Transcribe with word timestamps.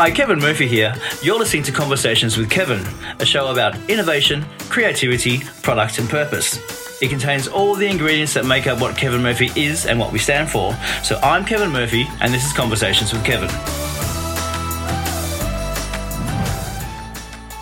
Hi, 0.00 0.12
Kevin 0.12 0.38
Murphy 0.38 0.68
here. 0.68 0.94
You're 1.22 1.40
listening 1.40 1.64
to 1.64 1.72
Conversations 1.72 2.36
with 2.36 2.48
Kevin, 2.48 2.86
a 3.18 3.26
show 3.26 3.50
about 3.50 3.74
innovation, 3.90 4.44
creativity, 4.68 5.40
product, 5.64 5.98
and 5.98 6.08
purpose. 6.08 7.02
It 7.02 7.08
contains 7.10 7.48
all 7.48 7.74
the 7.74 7.88
ingredients 7.88 8.32
that 8.34 8.46
make 8.46 8.68
up 8.68 8.80
what 8.80 8.96
Kevin 8.96 9.24
Murphy 9.24 9.50
is 9.56 9.86
and 9.86 9.98
what 9.98 10.12
we 10.12 10.20
stand 10.20 10.50
for. 10.50 10.72
So 11.02 11.18
I'm 11.20 11.44
Kevin 11.44 11.70
Murphy, 11.70 12.06
and 12.20 12.32
this 12.32 12.46
is 12.46 12.52
Conversations 12.52 13.12
with 13.12 13.24
Kevin. 13.24 13.48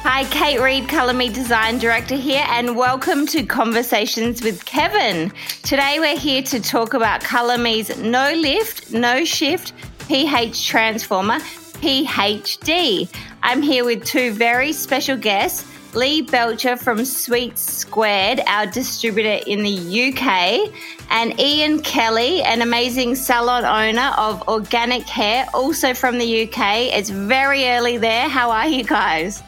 Hi, 0.02 0.24
Kate 0.24 0.60
Reed, 0.60 0.90
Colour 0.90 1.14
Me 1.14 1.30
Design 1.30 1.78
Director 1.78 2.16
here, 2.16 2.44
and 2.48 2.76
welcome 2.76 3.26
to 3.28 3.46
Conversations 3.46 4.42
with 4.42 4.62
Kevin. 4.66 5.32
Today 5.62 5.96
we're 6.00 6.18
here 6.18 6.42
to 6.42 6.60
talk 6.60 6.92
about 6.92 7.22
Colour 7.22 7.56
Me's 7.56 7.96
No 7.96 8.34
Lift, 8.34 8.92
No 8.92 9.24
Shift 9.24 9.72
pH 10.06 10.68
Transformer 10.68 11.38
PHD. 11.76 13.08
I'm 13.42 13.62
here 13.62 13.84
with 13.84 14.04
two 14.04 14.32
very 14.32 14.72
special 14.72 15.16
guests. 15.16 15.66
Lee 15.94 16.20
Belcher 16.20 16.76
from 16.76 17.06
Sweet 17.06 17.56
Squared, 17.58 18.40
our 18.46 18.66
distributor 18.66 19.42
in 19.46 19.62
the 19.62 20.08
UK, 20.08 20.70
and 21.10 21.40
Ian 21.40 21.80
Kelly, 21.80 22.42
an 22.42 22.60
amazing 22.60 23.14
salon 23.14 23.64
owner 23.64 24.12
of 24.18 24.46
Organic 24.46 25.04
Hair, 25.04 25.46
also 25.54 25.94
from 25.94 26.18
the 26.18 26.42
UK. 26.42 26.92
It's 26.94 27.08
very 27.08 27.64
early 27.64 27.96
there. 27.96 28.28
How 28.28 28.50
are 28.50 28.68
you 28.68 28.84
guys? 28.84 29.42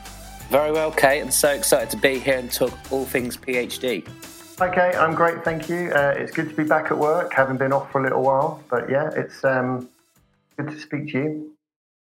Very 0.49 0.73
well, 0.73 0.91
Kate, 0.91 1.21
and 1.21 1.35
so 1.35 1.51
excited 1.51 1.91
to 1.91 1.99
be 1.99 2.19
here 2.19 2.39
and 2.39 2.51
talk 2.51 2.73
all 2.91 3.05
things 3.05 3.37
PHD. 3.37 4.09
Hi, 4.59 4.75
Kate. 4.75 4.97
I'm 4.97 5.15
great, 5.15 5.45
thank 5.45 5.69
you. 5.69 5.91
Uh, 5.91 6.15
it's 6.17 6.33
good 6.33 6.49
to 6.49 6.57
be 6.57 6.65
back 6.65 6.91
at 6.91 6.97
work. 6.97 7.35
Haven't 7.35 7.59
been 7.59 7.75
off 7.75 7.93
for 7.93 8.01
a 8.01 8.03
little 8.03 8.23
while, 8.23 8.65
but 8.71 8.89
yeah, 8.89 9.11
it's 9.15 9.45
um, 9.45 9.89
good 10.57 10.69
to 10.71 10.81
speak 10.81 11.13
to 11.13 11.19
you. 11.19 11.58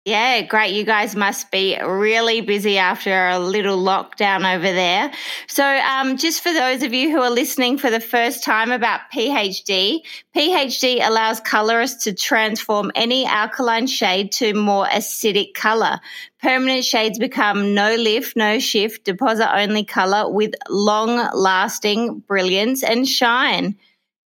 Yeah, 0.10 0.42
great. 0.42 0.74
You 0.74 0.86
guys 0.86 1.16
must 1.16 1.52
be 1.52 1.78
really 1.80 2.42
busy 2.42 2.80
after 2.80 3.28
a 3.28 3.38
little 3.38 3.78
lockdown 3.78 4.56
over 4.56 4.64
there. 4.64 5.12
So, 5.46 5.64
um, 5.64 6.18
just 6.18 6.42
for 6.42 6.52
those 6.52 6.82
of 6.82 6.96
you 6.96 7.12
who 7.12 7.22
are 7.22 7.30
listening 7.30 7.78
for 7.78 7.92
the 7.92 8.00
first 8.00 8.44
time 8.44 8.72
about 8.72 9.02
PHD, 9.14 10.00
PHD 10.36 11.08
allows 11.08 11.40
colorists 11.42 12.06
to 12.06 12.14
transform 12.16 12.92
any 12.96 13.28
alkaline 13.28 13.86
shade 13.86 14.32
to 14.32 14.56
more 14.56 14.88
acidic 14.88 15.54
color. 15.54 16.00
Permanent 16.42 16.86
shades 16.86 17.20
become 17.20 17.76
no 17.76 17.94
lift, 17.94 18.36
no 18.36 18.58
shift, 18.58 19.04
deposit 19.04 19.56
only 19.56 19.84
color 19.84 20.28
with 20.28 20.56
long 20.70 21.30
lasting 21.36 22.24
brilliance 22.28 22.82
and 22.82 23.08
shine. 23.08 23.78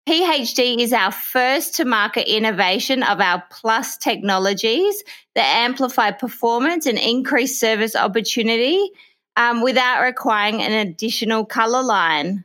PHD 0.09 0.79
is 0.79 0.93
our 0.93 1.13
first 1.13 1.77
to 1.77 1.85
market 1.85 2.29
innovation 2.29 3.03
of 3.03 3.21
our 3.21 3.43
plus 3.51 3.97
technologies 3.97 5.05
that 5.35 5.45
amplify 5.45 6.11
performance 6.11 6.87
and 6.87 6.99
increase 6.99 7.61
service 7.61 7.95
opportunity 7.95 8.91
um, 9.37 9.63
without 9.63 10.03
requiring 10.03 10.63
an 10.63 10.73
additional 10.73 11.45
color 11.45 11.83
line. 11.83 12.45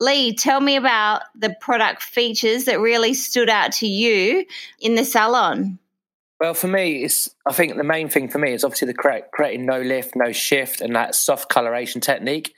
Lee, 0.00 0.34
tell 0.34 0.60
me 0.60 0.76
about 0.76 1.22
the 1.34 1.54
product 1.60 2.02
features 2.02 2.64
that 2.64 2.80
really 2.80 3.14
stood 3.14 3.48
out 3.48 3.72
to 3.72 3.86
you 3.86 4.44
in 4.80 4.94
the 4.94 5.04
salon. 5.04 5.78
Well, 6.40 6.54
for 6.54 6.68
me, 6.68 7.04
it's 7.04 7.34
I 7.46 7.52
think 7.52 7.76
the 7.76 7.84
main 7.84 8.08
thing 8.08 8.28
for 8.28 8.38
me 8.38 8.52
is 8.52 8.64
obviously 8.64 8.86
the 8.86 8.94
correct, 8.94 9.32
creating 9.32 9.66
no 9.66 9.80
lift, 9.80 10.16
no 10.16 10.32
shift, 10.32 10.80
and 10.80 10.94
that 10.96 11.14
soft 11.14 11.48
coloration 11.48 12.00
technique. 12.00 12.54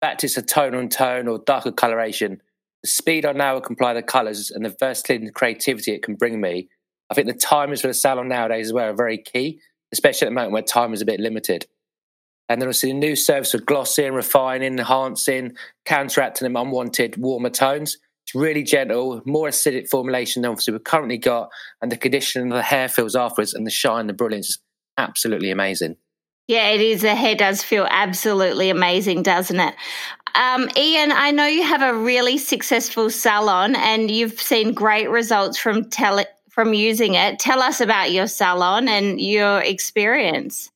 That 0.00 0.22
is 0.22 0.36
a 0.36 0.42
tone 0.42 0.74
on 0.74 0.88
tone 0.88 1.26
or 1.28 1.38
darker 1.38 1.72
coloration 1.72 2.40
the 2.86 2.92
speed 2.92 3.26
I 3.26 3.32
now 3.32 3.56
apply 3.56 3.94
the 3.94 4.02
colours 4.02 4.52
and 4.52 4.64
the 4.64 4.74
versatility 4.78 5.26
and 5.26 5.34
creativity 5.34 5.92
it 5.92 6.04
can 6.04 6.14
bring 6.14 6.40
me, 6.40 6.68
I 7.10 7.14
think 7.14 7.26
the 7.26 7.34
timers 7.34 7.80
for 7.80 7.88
the 7.88 7.94
salon 7.94 8.28
nowadays 8.28 8.68
as 8.68 8.72
well 8.72 8.90
are 8.90 8.96
very 8.96 9.18
key, 9.18 9.60
especially 9.92 10.26
at 10.26 10.30
the 10.30 10.34
moment 10.34 10.52
where 10.52 10.62
time 10.62 10.94
is 10.94 11.02
a 11.02 11.06
bit 11.06 11.18
limited. 11.18 11.66
And 12.48 12.60
then 12.60 12.68
obviously 12.68 12.92
the 12.92 12.98
new 12.98 13.16
service 13.16 13.54
of 13.54 13.66
glossing, 13.66 14.12
refining, 14.12 14.78
enhancing, 14.78 15.56
counteracting 15.84 16.46
them 16.46 16.54
unwanted 16.54 17.16
warmer 17.16 17.50
tones. 17.50 17.98
It's 18.24 18.36
really 18.36 18.62
gentle, 18.62 19.20
more 19.24 19.48
acidic 19.48 19.88
formulation 19.88 20.42
than 20.42 20.52
obviously 20.52 20.72
we've 20.72 20.84
currently 20.84 21.18
got, 21.18 21.48
and 21.82 21.90
the 21.90 21.96
condition 21.96 22.52
of 22.52 22.56
the 22.56 22.62
hair 22.62 22.88
feels 22.88 23.16
afterwards 23.16 23.52
and 23.52 23.66
the 23.66 23.70
shine, 23.70 24.06
the 24.06 24.12
brilliance 24.12 24.50
is 24.50 24.58
absolutely 24.96 25.50
amazing. 25.50 25.96
Yeah, 26.48 26.68
it 26.68 26.80
is. 26.80 27.02
The 27.02 27.16
hair 27.16 27.34
does 27.34 27.64
feel 27.64 27.88
absolutely 27.90 28.70
amazing, 28.70 29.24
doesn't 29.24 29.58
it? 29.58 29.74
Um, 30.36 30.68
Ian, 30.76 31.12
I 31.12 31.30
know 31.30 31.46
you 31.46 31.62
have 31.62 31.80
a 31.80 31.98
really 31.98 32.36
successful 32.36 33.08
salon 33.08 33.74
and 33.74 34.10
you've 34.10 34.38
seen 34.38 34.74
great 34.74 35.08
results 35.08 35.56
from 35.56 35.88
tele- 35.88 36.26
from 36.50 36.74
using 36.74 37.14
it. 37.14 37.38
Tell 37.38 37.62
us 37.62 37.80
about 37.80 38.12
your 38.12 38.26
salon 38.26 38.86
and 38.86 39.18
your 39.18 39.60
experience. 39.60 40.70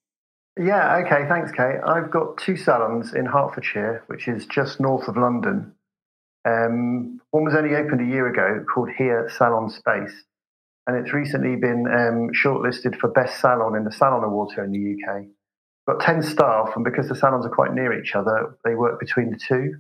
Yeah, 0.59 1.03
okay, 1.05 1.29
thanks, 1.29 1.53
Kate. 1.53 1.81
I've 1.87 2.11
got 2.11 2.39
two 2.39 2.57
salons 2.57 3.13
in 3.13 3.27
Hertfordshire, 3.27 4.03
which 4.07 4.29
is 4.29 4.47
just 4.47 4.81
north 4.81 5.09
of 5.09 5.17
London. 5.17 5.75
Um, 6.47 7.21
one 7.31 7.45
was 7.45 7.55
only 7.55 7.77
opened 7.77 8.01
a 8.01 8.11
year 8.11 8.29
ago 8.29 8.65
called 8.73 8.89
Here 8.97 9.31
Salon 9.37 9.69
Space, 9.69 10.25
and 10.87 10.97
it's 10.97 11.13
recently 11.13 11.57
been 11.57 11.87
um, 11.87 12.31
shortlisted 12.33 12.99
for 12.99 13.09
Best 13.09 13.41
Salon 13.41 13.77
in 13.77 13.85
the 13.85 13.93
Salon 13.93 14.25
Awards 14.25 14.55
here 14.55 14.65
in 14.65 14.73
the 14.73 14.97
UK 14.97 15.27
got 15.91 16.05
10 16.05 16.23
staff, 16.23 16.71
and 16.75 16.85
because 16.85 17.09
the 17.09 17.15
salons 17.15 17.47
are 17.47 17.51
quite 17.51 17.75
near 17.75 17.99
each 17.99 18.15
other, 18.15 18.57
they 18.65 18.75
work 18.75 19.01
between 19.01 19.31
the 19.31 19.39
two. 19.39 19.75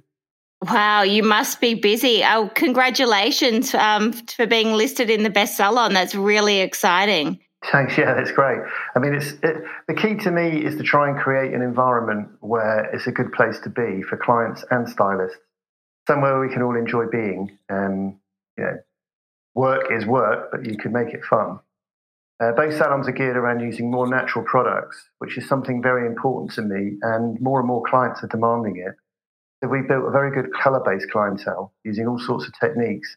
Wow, 0.62 1.02
you 1.02 1.22
must 1.22 1.60
be 1.60 1.74
busy. 1.74 2.22
Oh, 2.22 2.50
congratulations 2.54 3.74
um, 3.74 4.12
for 4.12 4.46
being 4.46 4.74
listed 4.74 5.08
in 5.08 5.22
the 5.22 5.30
best 5.30 5.56
salon. 5.56 5.94
That's 5.94 6.14
really 6.14 6.60
exciting. 6.60 7.40
Thanks. 7.72 7.96
Yeah, 7.96 8.14
that's 8.14 8.32
great. 8.32 8.58
I 8.94 8.98
mean, 8.98 9.14
it's 9.14 9.32
it, 9.42 9.64
the 9.86 9.94
key 9.94 10.16
to 10.16 10.30
me 10.30 10.64
is 10.64 10.76
to 10.76 10.82
try 10.82 11.08
and 11.08 11.18
create 11.18 11.52
an 11.54 11.62
environment 11.62 12.28
where 12.40 12.84
it's 12.94 13.06
a 13.06 13.12
good 13.12 13.32
place 13.32 13.58
to 13.60 13.70
be 13.70 14.02
for 14.02 14.16
clients 14.16 14.64
and 14.70 14.88
stylists, 14.88 15.38
somewhere 16.06 16.40
we 16.40 16.52
can 16.52 16.62
all 16.62 16.76
enjoy 16.76 17.06
being. 17.06 17.58
Um, 17.68 18.18
you 18.56 18.64
know, 18.64 18.78
work 19.54 19.90
is 19.90 20.06
work, 20.06 20.50
but 20.52 20.64
you 20.64 20.76
can 20.76 20.92
make 20.92 21.12
it 21.14 21.24
fun. 21.24 21.60
Uh, 22.40 22.52
both 22.52 22.74
salons 22.74 23.06
are 23.06 23.12
geared 23.12 23.36
around 23.36 23.60
using 23.60 23.90
more 23.90 24.08
natural 24.08 24.44
products, 24.44 25.10
which 25.18 25.36
is 25.36 25.46
something 25.46 25.82
very 25.82 26.06
important 26.06 26.50
to 26.52 26.62
me, 26.62 26.96
and 27.02 27.38
more 27.40 27.60
and 27.60 27.68
more 27.68 27.82
clients 27.82 28.24
are 28.24 28.28
demanding 28.28 28.76
it. 28.76 28.94
So 29.62 29.68
we 29.68 29.82
built 29.82 30.06
a 30.06 30.10
very 30.10 30.30
good 30.30 30.50
colour-based 30.54 31.10
clientele 31.10 31.74
using 31.84 32.06
all 32.06 32.18
sorts 32.18 32.46
of 32.46 32.58
techniques, 32.58 33.14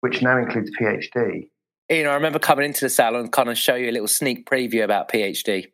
which 0.00 0.20
now 0.20 0.36
includes 0.36 0.70
PHD. 0.78 1.48
Ian, 1.90 2.08
I 2.08 2.14
remember 2.14 2.38
coming 2.38 2.66
into 2.66 2.84
the 2.84 2.90
salon 2.90 3.22
and 3.22 3.32
kind 3.32 3.48
of 3.48 3.56
show 3.56 3.76
you 3.76 3.88
a 3.88 3.92
little 3.92 4.08
sneak 4.08 4.48
preview 4.48 4.84
about 4.84 5.08
PHD. 5.08 5.70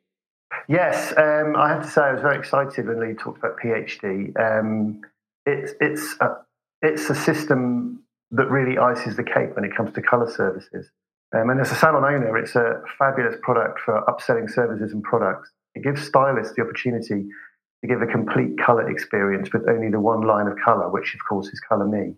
Yes, 0.68 1.12
um, 1.16 1.56
I 1.56 1.70
have 1.70 1.82
to 1.82 1.90
say 1.90 2.02
I 2.02 2.12
was 2.12 2.22
very 2.22 2.38
excited 2.38 2.86
when 2.86 3.00
Lee 3.00 3.14
talked 3.14 3.38
about 3.38 3.58
PHD. 3.58 4.38
Um, 4.38 5.00
it's 5.44 5.72
it's 5.80 6.14
a, 6.20 6.36
it's 6.82 7.10
a 7.10 7.14
system 7.14 8.04
that 8.30 8.48
really 8.48 8.78
ices 8.78 9.16
the 9.16 9.24
cake 9.24 9.56
when 9.56 9.64
it 9.64 9.74
comes 9.74 9.92
to 9.94 10.02
colour 10.02 10.30
services. 10.30 10.88
Um, 11.34 11.48
and 11.48 11.60
as 11.60 11.72
a 11.72 11.74
salon 11.74 12.04
owner, 12.04 12.36
it's 12.36 12.54
a 12.56 12.82
fabulous 12.98 13.36
product 13.42 13.80
for 13.80 14.02
upselling 14.02 14.50
services 14.50 14.92
and 14.92 15.02
products. 15.02 15.50
It 15.74 15.82
gives 15.82 16.02
stylists 16.02 16.54
the 16.54 16.62
opportunity 16.62 17.26
to 17.80 17.86
give 17.88 18.02
a 18.02 18.06
complete 18.06 18.58
color 18.58 18.88
experience 18.90 19.52
with 19.52 19.68
only 19.68 19.90
the 19.90 20.00
one 20.00 20.22
line 20.22 20.46
of 20.46 20.56
color, 20.62 20.90
which 20.90 21.14
of 21.14 21.20
course 21.26 21.48
is 21.48 21.60
Colour 21.60 21.86
Me. 21.86 22.14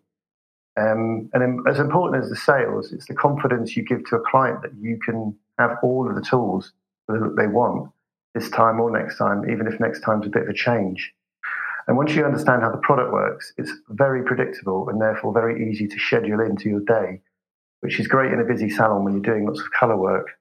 Um, 0.77 1.31
and 1.33 1.67
as 1.69 1.79
important 1.79 2.25
as 2.25 2.29
the 2.29 2.37
sales, 2.37 2.93
it's 2.93 3.07
the 3.07 3.15
confidence 3.15 3.77
you 3.77 3.85
give 3.85 4.05
to 4.07 4.17
a 4.17 4.31
client 4.31 4.63
that 4.63 4.73
you 4.81 4.99
can 4.99 5.37
have 5.59 5.77
all 5.85 6.09
of 6.09 6.17
the 6.17 6.23
tools 6.23 6.73
that 7.07 7.35
they 7.37 7.47
want 7.47 7.91
this 8.35 8.51
time 8.51 8.81
or 8.81 8.91
next 8.91 9.17
time, 9.17 9.49
even 9.49 9.69
if 9.69 9.79
next 9.79 10.01
time's 10.01 10.27
a 10.27 10.31
bit 10.31 10.43
of 10.43 10.49
a 10.49 10.55
change. 10.55 11.15
And 11.87 11.97
once 11.97 12.15
you 12.15 12.25
understand 12.25 12.63
how 12.63 12.71
the 12.73 12.79
product 12.79 13.13
works, 13.13 13.53
it's 13.57 13.71
very 13.91 14.25
predictable 14.25 14.89
and 14.89 15.01
therefore 15.01 15.33
very 15.33 15.71
easy 15.71 15.87
to 15.87 15.99
schedule 16.01 16.41
into 16.41 16.69
your 16.69 16.81
day 16.81 17.21
which 17.84 18.01
is 18.01 18.09
great 18.09 18.33
in 18.33 18.41
a 18.41 18.45
busy 18.45 18.71
salon 18.71 19.04
when 19.04 19.13
you're 19.13 19.22
doing 19.22 19.45
lots 19.45 19.60
of 19.60 19.66
colour 19.78 19.97
work. 19.97 20.39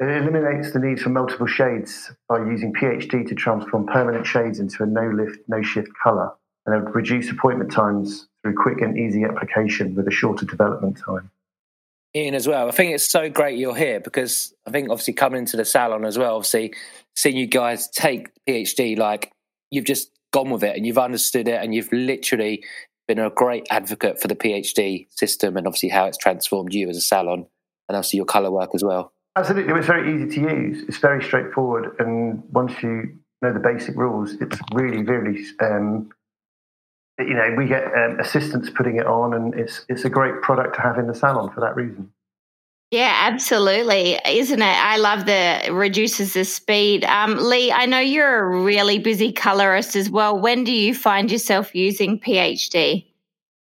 It 0.00 0.04
eliminates 0.04 0.72
the 0.72 0.80
need 0.80 1.00
for 1.00 1.08
multiple 1.08 1.46
shades 1.46 2.12
by 2.28 2.40
using 2.40 2.74
PHD 2.74 3.26
to 3.26 3.34
transform 3.34 3.86
permanent 3.86 4.26
shades 4.26 4.60
into 4.60 4.82
a 4.82 4.86
no 4.86 5.08
lift, 5.08 5.38
no 5.48 5.62
shift 5.62 5.88
colour, 6.02 6.30
and 6.66 6.76
it 6.76 6.94
reduce 6.94 7.30
appointment 7.30 7.72
times 7.72 8.28
through 8.42 8.56
quick 8.56 8.82
and 8.82 8.98
easy 8.98 9.24
application 9.24 9.94
with 9.94 10.06
a 10.06 10.10
shorter 10.10 10.44
development 10.44 10.98
time. 10.98 11.30
Ian, 12.14 12.34
as 12.34 12.46
well, 12.46 12.68
I 12.68 12.70
think 12.70 12.94
it's 12.94 13.10
so 13.10 13.30
great 13.30 13.58
you're 13.58 13.74
here 13.74 13.98
because 13.98 14.52
I 14.66 14.70
think 14.70 14.90
obviously 14.90 15.14
coming 15.14 15.38
into 15.38 15.56
the 15.56 15.64
salon 15.64 16.04
as 16.04 16.18
well, 16.18 16.36
obviously 16.36 16.74
seeing 17.16 17.38
you 17.38 17.46
guys 17.46 17.88
take 17.88 18.28
PHD, 18.46 18.98
like 18.98 19.32
you've 19.70 19.86
just 19.86 20.10
gone 20.34 20.50
with 20.50 20.62
it 20.62 20.76
and 20.76 20.84
you've 20.84 20.98
understood 20.98 21.48
it 21.48 21.62
and 21.62 21.74
you've 21.74 21.90
literally 21.92 22.62
been 23.06 23.18
a 23.18 23.30
great 23.30 23.66
advocate 23.70 24.20
for 24.20 24.28
the 24.28 24.34
PHD 24.34 25.06
system 25.10 25.56
and 25.56 25.66
obviously 25.66 25.88
how 25.90 26.06
it's 26.06 26.18
transformed 26.18 26.72
you 26.72 26.88
as 26.88 26.96
a 26.96 27.00
salon 27.00 27.46
and 27.88 27.96
obviously 27.96 28.16
your 28.16 28.26
colour 28.26 28.50
work 28.50 28.70
as 28.74 28.82
well. 28.82 29.12
Absolutely. 29.36 29.72
It's 29.74 29.86
very 29.86 30.14
easy 30.14 30.40
to 30.40 30.54
use. 30.54 30.84
It's 30.88 30.98
very 30.98 31.22
straightforward. 31.22 31.96
And 31.98 32.42
once 32.50 32.72
you 32.82 33.18
know 33.42 33.52
the 33.52 33.60
basic 33.60 33.96
rules, 33.96 34.34
it's 34.40 34.58
really, 34.72 35.02
really, 35.02 35.44
um, 35.60 36.10
you 37.18 37.34
know, 37.34 37.54
we 37.56 37.66
get 37.66 37.84
um, 37.94 38.18
assistants 38.20 38.70
putting 38.70 38.96
it 38.96 39.06
on 39.06 39.34
and 39.34 39.54
it's, 39.54 39.84
it's 39.88 40.04
a 40.04 40.10
great 40.10 40.40
product 40.42 40.76
to 40.76 40.82
have 40.82 40.98
in 40.98 41.06
the 41.06 41.14
salon 41.14 41.50
for 41.52 41.60
that 41.60 41.76
reason. 41.76 42.12
Yeah, 42.94 43.12
absolutely. 43.22 44.20
Isn't 44.24 44.62
it? 44.62 44.64
I 44.64 44.98
love 44.98 45.26
the 45.26 45.72
reduces 45.72 46.34
the 46.34 46.44
speed. 46.44 47.04
Um, 47.04 47.34
Lee, 47.38 47.72
I 47.72 47.86
know 47.86 47.98
you're 47.98 48.38
a 48.38 48.62
really 48.62 49.00
busy 49.00 49.32
colorist 49.32 49.96
as 49.96 50.08
well. 50.08 50.38
When 50.38 50.62
do 50.62 50.70
you 50.70 50.94
find 50.94 51.28
yourself 51.28 51.74
using 51.74 52.20
PhD? 52.20 53.04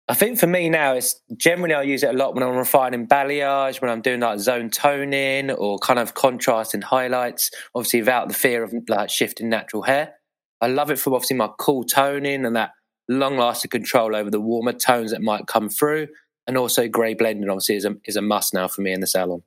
I 0.08 0.14
think 0.14 0.40
for 0.40 0.48
me 0.48 0.70
now, 0.70 0.94
it's 0.94 1.20
generally 1.36 1.74
I 1.74 1.82
use 1.82 2.04
it 2.04 2.16
a 2.16 2.18
lot 2.18 2.36
when 2.36 2.44
I'm 2.44 2.56
refining 2.56 3.06
balayage, 3.06 3.82
when 3.82 3.92
I'm 3.92 4.00
doing 4.00 4.22
like 4.22 4.40
zone 4.40 4.70
toning 4.70 5.52
or 5.52 5.78
kind 5.78 6.00
of 6.00 6.14
contrasting 6.14 6.84
highlights, 6.84 7.52
obviously 7.76 8.00
without 8.00 8.30
the 8.30 8.34
fear 8.34 8.64
of 8.64 8.74
like 8.88 9.10
shifting 9.10 9.50
natural 9.50 9.82
hair. 9.82 10.14
I 10.62 10.68
love 10.68 10.90
it 10.90 11.00
for 11.00 11.14
obviously 11.14 11.36
my 11.36 11.50
cool 11.60 11.84
toning 11.84 12.46
and 12.46 12.56
that 12.56 12.72
long 13.10 13.36
lasting 13.36 13.72
control 13.72 14.16
over 14.16 14.30
the 14.30 14.40
warmer 14.40 14.72
tones 14.72 15.12
that 15.12 15.22
might 15.22 15.48
come 15.48 15.68
through 15.68 16.08
and 16.48 16.58
also 16.58 16.88
grey 16.88 17.14
blending 17.14 17.50
obviously 17.50 17.76
is 17.76 17.86
a, 17.86 17.96
is 18.06 18.16
a 18.16 18.22
must 18.22 18.54
now 18.54 18.68
for 18.68 18.82
me 18.82 18.94
in 18.94 19.02
the 19.02 19.08
salon. 19.08 19.44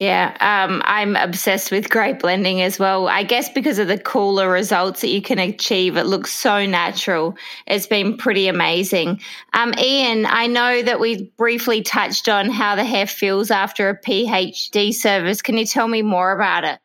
Yeah, 0.00 0.34
um, 0.40 0.80
I'm 0.86 1.14
obsessed 1.14 1.70
with 1.70 1.90
grey 1.90 2.14
blending 2.14 2.62
as 2.62 2.78
well. 2.78 3.06
I 3.06 3.22
guess 3.22 3.50
because 3.50 3.78
of 3.78 3.86
the 3.86 3.98
cooler 3.98 4.50
results 4.50 5.02
that 5.02 5.08
you 5.08 5.20
can 5.20 5.38
achieve, 5.38 5.98
it 5.98 6.06
looks 6.06 6.32
so 6.32 6.64
natural. 6.64 7.36
It's 7.66 7.86
been 7.86 8.16
pretty 8.16 8.48
amazing. 8.48 9.20
Um, 9.52 9.74
Ian, 9.78 10.24
I 10.24 10.46
know 10.46 10.80
that 10.80 11.00
we 11.00 11.30
briefly 11.36 11.82
touched 11.82 12.30
on 12.30 12.48
how 12.48 12.76
the 12.76 12.84
hair 12.84 13.06
feels 13.06 13.50
after 13.50 13.90
a 13.90 14.00
PhD 14.00 14.94
service. 14.94 15.42
Can 15.42 15.58
you 15.58 15.66
tell 15.66 15.86
me 15.86 16.00
more 16.00 16.32
about 16.32 16.64
it? 16.64 16.80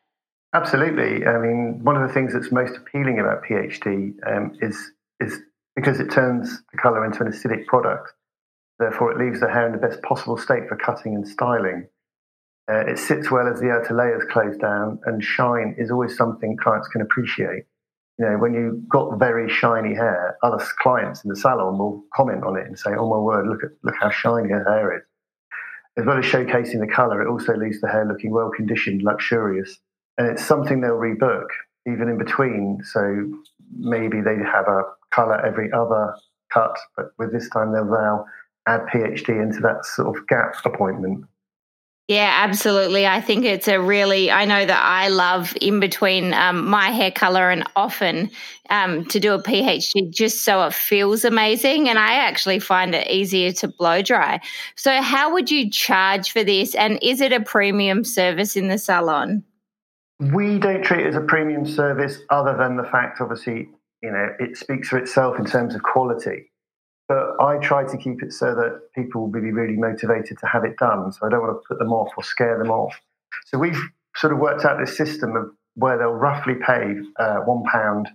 Absolutely. 0.52 1.26
I 1.26 1.38
mean, 1.38 1.82
one 1.82 1.96
of 1.96 2.06
the 2.06 2.12
things 2.12 2.34
that's 2.34 2.52
most 2.52 2.76
appealing 2.76 3.18
about 3.18 3.44
PhD 3.44 4.12
um, 4.26 4.52
is 4.60 4.76
is 5.20 5.40
because 5.74 6.00
it 6.00 6.10
turns 6.10 6.62
the 6.70 6.78
colour 6.78 7.02
into 7.04 7.22
an 7.22 7.32
acidic 7.32 7.64
product. 7.64 8.12
Therefore, 8.78 9.12
it 9.12 9.18
leaves 9.18 9.40
the 9.40 9.48
hair 9.48 9.66
in 9.66 9.72
the 9.72 9.78
best 9.78 10.02
possible 10.02 10.36
state 10.36 10.68
for 10.68 10.76
cutting 10.76 11.14
and 11.14 11.26
styling. 11.26 11.88
Uh, 12.70 12.84
it 12.86 12.98
sits 12.98 13.30
well 13.30 13.48
as 13.48 13.60
the 13.60 13.70
outer 13.70 13.94
layers 13.94 14.24
close 14.30 14.56
down, 14.56 14.98
and 15.06 15.22
shine 15.22 15.74
is 15.78 15.90
always 15.90 16.16
something 16.16 16.56
clients 16.56 16.88
can 16.88 17.00
appreciate. 17.00 17.64
You 18.18 18.24
know, 18.26 18.38
when 18.38 18.54
you've 18.54 18.88
got 18.88 19.18
very 19.18 19.48
shiny 19.48 19.94
hair, 19.94 20.36
other 20.42 20.62
clients 20.78 21.22
in 21.22 21.28
the 21.30 21.36
salon 21.36 21.78
will 21.78 22.04
comment 22.14 22.44
on 22.44 22.56
it 22.56 22.66
and 22.66 22.78
say, 22.78 22.90
"Oh 22.94 23.08
my 23.08 23.18
word, 23.18 23.46
look 23.46 23.62
at 23.62 23.70
look 23.82 23.94
how 24.00 24.10
shiny 24.10 24.50
her 24.50 24.64
hair 24.64 24.96
is." 24.96 25.04
As 25.98 26.04
well 26.04 26.18
as 26.18 26.24
showcasing 26.24 26.80
the 26.80 26.92
colour, 26.92 27.22
it 27.22 27.28
also 27.28 27.54
leaves 27.54 27.80
the 27.80 27.88
hair 27.88 28.04
looking 28.04 28.30
well 28.30 28.50
conditioned, 28.50 29.02
luxurious, 29.02 29.78
and 30.18 30.26
it's 30.26 30.44
something 30.44 30.80
they'll 30.80 30.98
rebook 30.98 31.48
even 31.86 32.08
in 32.08 32.18
between. 32.18 32.80
So 32.84 33.32
maybe 33.78 34.20
they 34.20 34.36
have 34.36 34.66
a 34.66 34.82
colour 35.14 35.44
every 35.44 35.70
other 35.72 36.14
cut, 36.52 36.76
but 36.96 37.12
with 37.18 37.32
this 37.32 37.48
time 37.50 37.72
they'll 37.72 37.84
now 37.84 38.26
add 38.66 38.82
PhD 38.92 39.42
into 39.42 39.60
that 39.60 39.84
sort 39.84 40.16
of 40.16 40.26
gap 40.26 40.54
appointment. 40.64 41.24
Yeah, 42.08 42.30
absolutely. 42.32 43.04
I 43.04 43.20
think 43.20 43.44
it's 43.44 43.66
a 43.66 43.80
really, 43.80 44.30
I 44.30 44.44
know 44.44 44.64
that 44.64 44.80
I 44.80 45.08
love 45.08 45.56
in 45.60 45.80
between 45.80 46.34
um, 46.34 46.68
my 46.68 46.90
hair 46.90 47.10
color 47.10 47.50
and 47.50 47.64
often 47.74 48.30
um, 48.70 49.06
to 49.06 49.18
do 49.18 49.34
a 49.34 49.42
PhD 49.42 50.08
just 50.10 50.42
so 50.44 50.62
it 50.62 50.72
feels 50.72 51.24
amazing. 51.24 51.88
And 51.88 51.98
I 51.98 52.12
actually 52.12 52.60
find 52.60 52.94
it 52.94 53.10
easier 53.10 53.50
to 53.54 53.66
blow 53.66 54.02
dry. 54.02 54.40
So, 54.76 55.02
how 55.02 55.32
would 55.32 55.50
you 55.50 55.68
charge 55.68 56.30
for 56.30 56.44
this? 56.44 56.76
And 56.76 57.00
is 57.02 57.20
it 57.20 57.32
a 57.32 57.40
premium 57.40 58.04
service 58.04 58.54
in 58.54 58.68
the 58.68 58.78
salon? 58.78 59.42
We 60.20 60.60
don't 60.60 60.84
treat 60.84 61.00
it 61.00 61.08
as 61.08 61.16
a 61.16 61.20
premium 61.20 61.66
service 61.66 62.20
other 62.30 62.56
than 62.56 62.76
the 62.76 62.84
fact, 62.84 63.20
obviously, 63.20 63.68
you 64.00 64.12
know, 64.12 64.28
it 64.38 64.56
speaks 64.56 64.88
for 64.88 64.98
itself 64.98 65.40
in 65.40 65.44
terms 65.44 65.74
of 65.74 65.82
quality. 65.82 66.52
I 67.40 67.58
try 67.58 67.84
to 67.84 67.96
keep 67.96 68.22
it 68.22 68.32
so 68.32 68.54
that 68.54 68.92
people 68.94 69.22
will 69.22 69.40
be 69.40 69.52
really 69.52 69.76
motivated 69.76 70.38
to 70.38 70.46
have 70.46 70.64
it 70.64 70.76
done. 70.76 71.12
So 71.12 71.26
I 71.26 71.30
don't 71.30 71.40
want 71.40 71.60
to 71.60 71.68
put 71.68 71.78
them 71.78 71.92
off 71.92 72.12
or 72.16 72.24
scare 72.24 72.58
them 72.58 72.70
off. 72.70 72.94
So 73.46 73.58
we've 73.58 73.80
sort 74.16 74.32
of 74.32 74.38
worked 74.38 74.64
out 74.64 74.78
this 74.78 74.96
system 74.96 75.36
of 75.36 75.50
where 75.74 75.98
they'll 75.98 76.10
roughly 76.10 76.54
pay 76.54 76.96
uh, 77.18 77.36
one 77.40 77.62
pound 77.64 78.08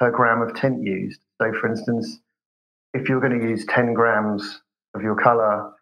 per 0.00 0.10
gram 0.10 0.42
of 0.42 0.54
tint 0.54 0.82
used. 0.82 1.20
So, 1.40 1.52
for 1.52 1.68
instance, 1.68 2.18
if 2.94 3.08
you're 3.08 3.20
going 3.20 3.38
to 3.38 3.48
use 3.48 3.64
10 3.66 3.94
grams 3.94 4.60
of 4.94 5.02
your 5.02 5.14
colour 5.14 5.72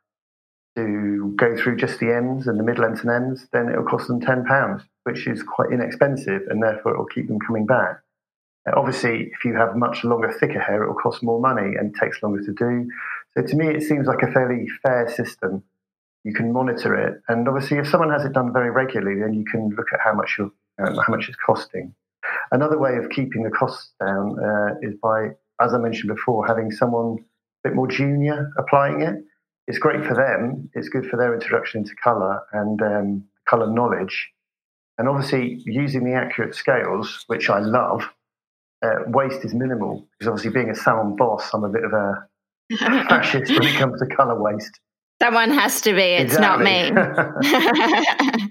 to 0.77 1.35
go 1.37 1.57
through 1.57 1.77
just 1.77 1.99
the 1.99 2.15
ends 2.15 2.47
and 2.47 2.59
the 2.59 2.65
mid 2.65 2.79
lengths 2.79 3.03
and 3.03 3.11
ends, 3.11 3.47
then 3.53 3.69
it'll 3.69 3.85
cost 3.85 4.09
them 4.09 4.21
£10, 4.21 4.85
which 5.05 5.27
is 5.27 5.43
quite 5.43 5.73
inexpensive 5.73 6.43
and 6.49 6.63
therefore 6.63 6.95
it 6.95 6.99
will 6.99 7.07
keep 7.07 7.29
them 7.29 7.39
coming 7.41 7.67
back. 7.67 8.01
Obviously, 8.77 9.31
if 9.33 9.45
you 9.45 9.55
have 9.57 9.75
much 9.75 10.05
longer, 10.05 10.31
thicker 10.33 10.61
hair, 10.61 10.83
it 10.83 10.89
will 10.89 10.95
cost 10.95 11.23
more 11.23 11.41
money 11.41 11.77
and 11.79 11.95
takes 11.95 12.23
longer 12.23 12.43
to 12.45 12.53
do. 12.53 12.89
So 13.35 13.43
to 13.43 13.57
me, 13.57 13.69
it 13.69 13.83
seems 13.83 14.07
like 14.07 14.23
a 14.23 14.31
fairly 14.31 14.67
fair 14.83 15.09
system. 15.09 15.63
You 16.25 16.35
can 16.35 16.53
monitor 16.53 16.95
it, 16.95 17.23
and 17.29 17.49
obviously, 17.49 17.79
if 17.79 17.89
someone 17.89 18.11
has 18.11 18.25
it 18.25 18.33
done 18.33 18.53
very 18.53 18.71
regularly, 18.71 19.19
then 19.21 19.33
you 19.33 19.45
can 19.45 19.71
look 19.71 19.87
at 19.95 20.01
how 20.05 20.13
much 20.13 20.37
you're, 20.37 20.53
um, 20.79 20.97
how 20.97 21.11
much 21.15 21.29
it's 21.29 21.39
costing. 21.45 21.95
Another 22.53 22.79
way 22.79 22.97
of 22.97 23.09
keeping 23.09 23.43
the 23.43 23.51
costs 23.51 23.93
down 23.99 24.37
uh, 24.39 24.75
is 24.83 24.95
by, 25.03 25.31
as 25.61 25.73
I 25.73 25.79
mentioned 25.79 26.15
before, 26.15 26.47
having 26.47 26.71
someone 26.71 27.17
a 27.65 27.69
bit 27.69 27.75
more 27.75 27.89
junior 27.89 28.51
applying 28.59 29.01
it. 29.01 29.15
It's 29.67 29.79
great 29.79 30.05
for 30.05 30.15
them. 30.15 30.69
It's 30.75 30.89
good 30.89 31.07
for 31.07 31.17
their 31.17 31.33
introduction 31.33 31.81
into 31.81 31.95
colour 32.03 32.43
and 32.53 32.83
um, 32.83 33.25
colour 33.49 33.73
knowledge. 33.73 34.29
And 34.99 35.09
obviously, 35.09 35.63
using 35.65 36.05
the 36.05 36.13
accurate 36.13 36.55
scales, 36.55 37.25
which 37.29 37.49
I 37.49 37.61
love, 37.61 38.03
uh, 38.83 39.05
waste 39.07 39.45
is 39.45 39.55
minimal 39.55 40.07
because 40.19 40.29
obviously 40.29 40.51
being 40.51 40.71
a 40.71 40.75
salon 40.75 41.17
boss, 41.17 41.51
I'm 41.53 41.65
a 41.65 41.69
bit 41.69 41.85
of 41.85 41.93
a 41.93 42.27
fascist 42.79 43.53
when 43.53 43.67
it 43.67 43.77
comes 43.77 44.01
to 44.01 44.07
color 44.15 44.41
waste. 44.41 44.81
Someone 45.23 45.51
has 45.51 45.81
to 45.83 45.93
be. 45.93 46.01
It's 46.01 46.35
exactly. 46.35 46.91
not 46.91 47.43
me. 47.43 48.49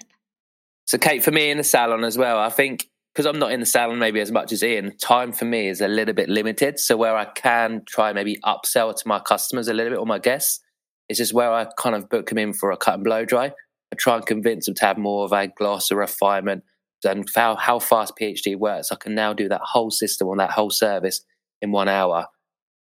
so, 0.86 0.98
Kate, 1.00 1.24
for 1.24 1.32
me 1.32 1.50
in 1.50 1.58
the 1.58 1.64
salon 1.64 2.04
as 2.04 2.18
well, 2.18 2.38
I 2.38 2.50
think 2.50 2.88
because 3.14 3.26
I'm 3.26 3.40
not 3.40 3.52
in 3.52 3.60
the 3.60 3.66
salon 3.66 3.98
maybe 3.98 4.20
as 4.20 4.32
much 4.32 4.52
as 4.52 4.64
Ian, 4.64 4.96
time 4.98 5.32
for 5.32 5.46
me 5.46 5.68
is 5.68 5.82
a 5.82 5.88
little 5.88 6.14
bit 6.14 6.30
limited. 6.30 6.80
So, 6.80 6.96
where 6.96 7.18
I 7.18 7.26
can 7.26 7.82
try 7.88 8.14
maybe 8.14 8.38
upsell 8.46 8.96
to 8.96 9.08
my 9.08 9.20
customers 9.20 9.68
a 9.68 9.74
little 9.74 9.94
bit 9.94 10.00
or 10.00 10.06
my 10.06 10.20
guests, 10.20 10.62
is 11.10 11.18
just 11.18 11.34
where 11.34 11.52
I 11.52 11.66
kind 11.78 11.96
of 11.96 12.08
book 12.08 12.30
them 12.30 12.38
in 12.38 12.54
for 12.54 12.70
a 12.70 12.78
cut 12.78 12.96
and 12.96 13.04
blow 13.04 13.26
dry. 13.26 13.52
I 13.92 13.96
try 13.98 14.18
and 14.18 14.26
convince 14.26 14.68
them 14.68 14.76
to 14.76 14.86
have 14.86 15.00
more 15.00 15.26
of 15.26 15.32
a 15.32 15.48
gloss 15.48 15.92
or 15.92 15.98
refinement 15.98 16.64
and 17.04 17.28
how, 17.36 17.56
how 17.56 17.80
fast 17.80 18.14
PhD 18.20 18.58
works, 18.58 18.92
I 18.92 18.96
can 18.96 19.16
now 19.16 19.34
do 19.34 19.50
that 19.50 19.62
whole 19.62 19.92
system 19.92 20.28
on 20.28 20.38
that 20.38 20.52
whole 20.52 20.70
service 20.70 21.24
in 21.62 21.72
one 21.72 21.88
hour. 21.88 22.28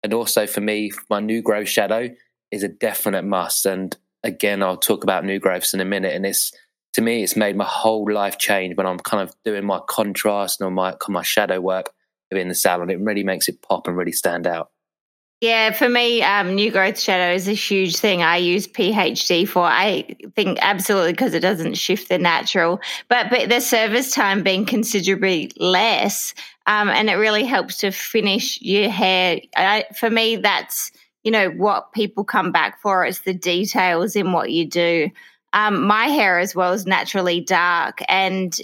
And 0.03 0.15
also 0.15 0.47
for 0.47 0.61
me, 0.61 0.91
my 1.11 1.21
new 1.21 1.43
growth 1.43 1.69
shadow 1.69 2.11
is 2.51 2.63
a 2.63 2.69
definite 2.69 3.25
must. 3.25 3.67
And 3.67 3.97
again, 4.23 4.63
I'll 4.63 4.77
talk 4.77 5.03
about 5.03 5.25
new 5.25 5.39
growths 5.39 5.75
in 5.75 5.81
a 5.81 5.85
minute. 5.85 6.15
And 6.15 6.25
it's 6.25 6.53
to 6.95 7.03
me, 7.03 7.23
it's 7.23 7.37
made 7.37 7.57
my 7.57 7.65
whole 7.65 8.11
life 8.11 8.39
change 8.39 8.77
when 8.77 8.87
I'm 8.87 8.99
kind 8.99 9.23
of 9.23 9.35
doing 9.45 9.65
my 9.65 9.81
contrast 9.89 10.61
and 10.61 10.75
my 10.75 10.95
my 11.09 11.23
shadow 11.23 11.61
work 11.61 11.91
within 12.31 12.49
the 12.49 12.55
salon. 12.55 12.91
It 12.91 13.01
really 13.01 13.25
makes 13.25 13.49
it 13.49 13.63
pop 13.63 13.87
and 13.87 13.97
really 13.97 14.13
stand 14.13 14.47
out. 14.47 14.71
Yeah, 15.41 15.71
for 15.71 15.89
me, 15.89 16.21
um, 16.23 16.57
new 16.57 16.73
growth 16.73 16.99
shadow 16.99 17.33
is 17.33 17.47
a 17.47 17.53
huge 17.53 17.97
thing. 17.99 18.23
I 18.23 18.39
use 18.39 18.67
PhD 18.67 19.47
for. 19.49 19.63
I 19.63 20.17
think 20.35 20.59
absolutely 20.61 21.13
because 21.13 21.33
it 21.33 21.41
doesn't 21.41 21.75
shift 21.75 22.09
the 22.09 22.19
natural, 22.19 22.81
but 23.09 23.31
but 23.31 23.49
the 23.49 23.61
service 23.61 24.13
time 24.13 24.43
being 24.43 24.67
considerably 24.67 25.53
less, 25.57 26.35
um, 26.67 26.89
and 26.89 27.09
it 27.09 27.15
really 27.15 27.45
helps 27.45 27.77
to 27.79 27.93
finish 27.93 28.61
your 28.61 28.91
hair. 28.91 29.41
I, 29.55 29.85
for 29.97 30.11
me, 30.11 30.37
that's 30.37 30.91
you 31.23 31.31
know 31.31 31.51
what 31.51 31.93
people 31.93 32.25
come 32.25 32.51
back 32.51 32.81
for. 32.81 33.05
It's 33.05 33.21
the 33.21 33.35
details 33.35 34.17
in 34.17 34.33
what 34.33 34.51
you 34.51 34.67
do. 34.67 35.09
Um, 35.53 35.87
my 35.87 36.07
hair 36.07 36.41
as 36.41 36.57
well 36.57 36.73
is 36.73 36.85
naturally 36.85 37.41
dark, 37.41 38.01
and 38.09 38.59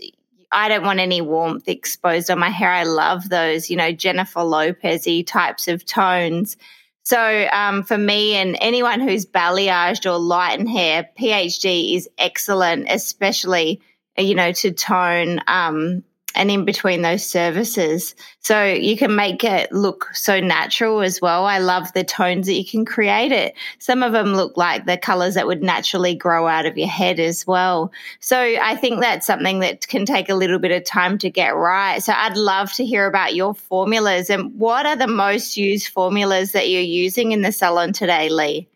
I 0.54 0.68
don't 0.68 0.84
want 0.84 1.00
any 1.00 1.20
warmth 1.20 1.68
exposed 1.68 2.30
on 2.30 2.38
my 2.38 2.48
hair. 2.48 2.70
I 2.70 2.84
love 2.84 3.28
those, 3.28 3.68
you 3.68 3.76
know, 3.76 3.92
Jennifer 3.92 4.42
Lopez 4.42 5.06
types 5.26 5.68
of 5.68 5.84
tones. 5.84 6.56
So 7.02 7.48
um, 7.52 7.82
for 7.82 7.98
me 7.98 8.34
and 8.36 8.56
anyone 8.60 9.00
who's 9.00 9.26
balayaged 9.26 10.10
or 10.10 10.16
lightened 10.16 10.70
hair, 10.70 11.10
PhD 11.18 11.96
is 11.96 12.08
excellent, 12.16 12.86
especially, 12.88 13.82
you 14.16 14.34
know, 14.34 14.52
to 14.52 14.72
tone 14.72 15.40
um, 15.46 16.04
and 16.34 16.50
in 16.50 16.64
between 16.64 17.02
those 17.02 17.24
services. 17.24 18.14
So 18.40 18.64
you 18.64 18.96
can 18.96 19.14
make 19.16 19.44
it 19.44 19.72
look 19.72 20.08
so 20.14 20.40
natural 20.40 21.00
as 21.00 21.20
well. 21.20 21.46
I 21.46 21.58
love 21.58 21.92
the 21.92 22.04
tones 22.04 22.46
that 22.46 22.54
you 22.54 22.64
can 22.64 22.84
create 22.84 23.32
it. 23.32 23.54
Some 23.78 24.02
of 24.02 24.12
them 24.12 24.34
look 24.34 24.56
like 24.56 24.86
the 24.86 24.98
colors 24.98 25.34
that 25.34 25.46
would 25.46 25.62
naturally 25.62 26.14
grow 26.14 26.46
out 26.46 26.66
of 26.66 26.76
your 26.76 26.88
head 26.88 27.20
as 27.20 27.46
well. 27.46 27.92
So 28.20 28.38
I 28.38 28.76
think 28.76 29.00
that's 29.00 29.26
something 29.26 29.60
that 29.60 29.86
can 29.88 30.04
take 30.06 30.28
a 30.28 30.34
little 30.34 30.58
bit 30.58 30.72
of 30.72 30.84
time 30.84 31.18
to 31.18 31.30
get 31.30 31.54
right. 31.54 32.02
So 32.02 32.12
I'd 32.14 32.36
love 32.36 32.72
to 32.74 32.84
hear 32.84 33.06
about 33.06 33.34
your 33.34 33.54
formulas 33.54 34.30
and 34.30 34.58
what 34.58 34.86
are 34.86 34.96
the 34.96 35.06
most 35.06 35.56
used 35.56 35.88
formulas 35.88 36.52
that 36.52 36.68
you're 36.68 36.80
using 36.80 37.32
in 37.32 37.42
the 37.42 37.52
salon 37.52 37.92
today, 37.92 38.28
Lee? 38.28 38.68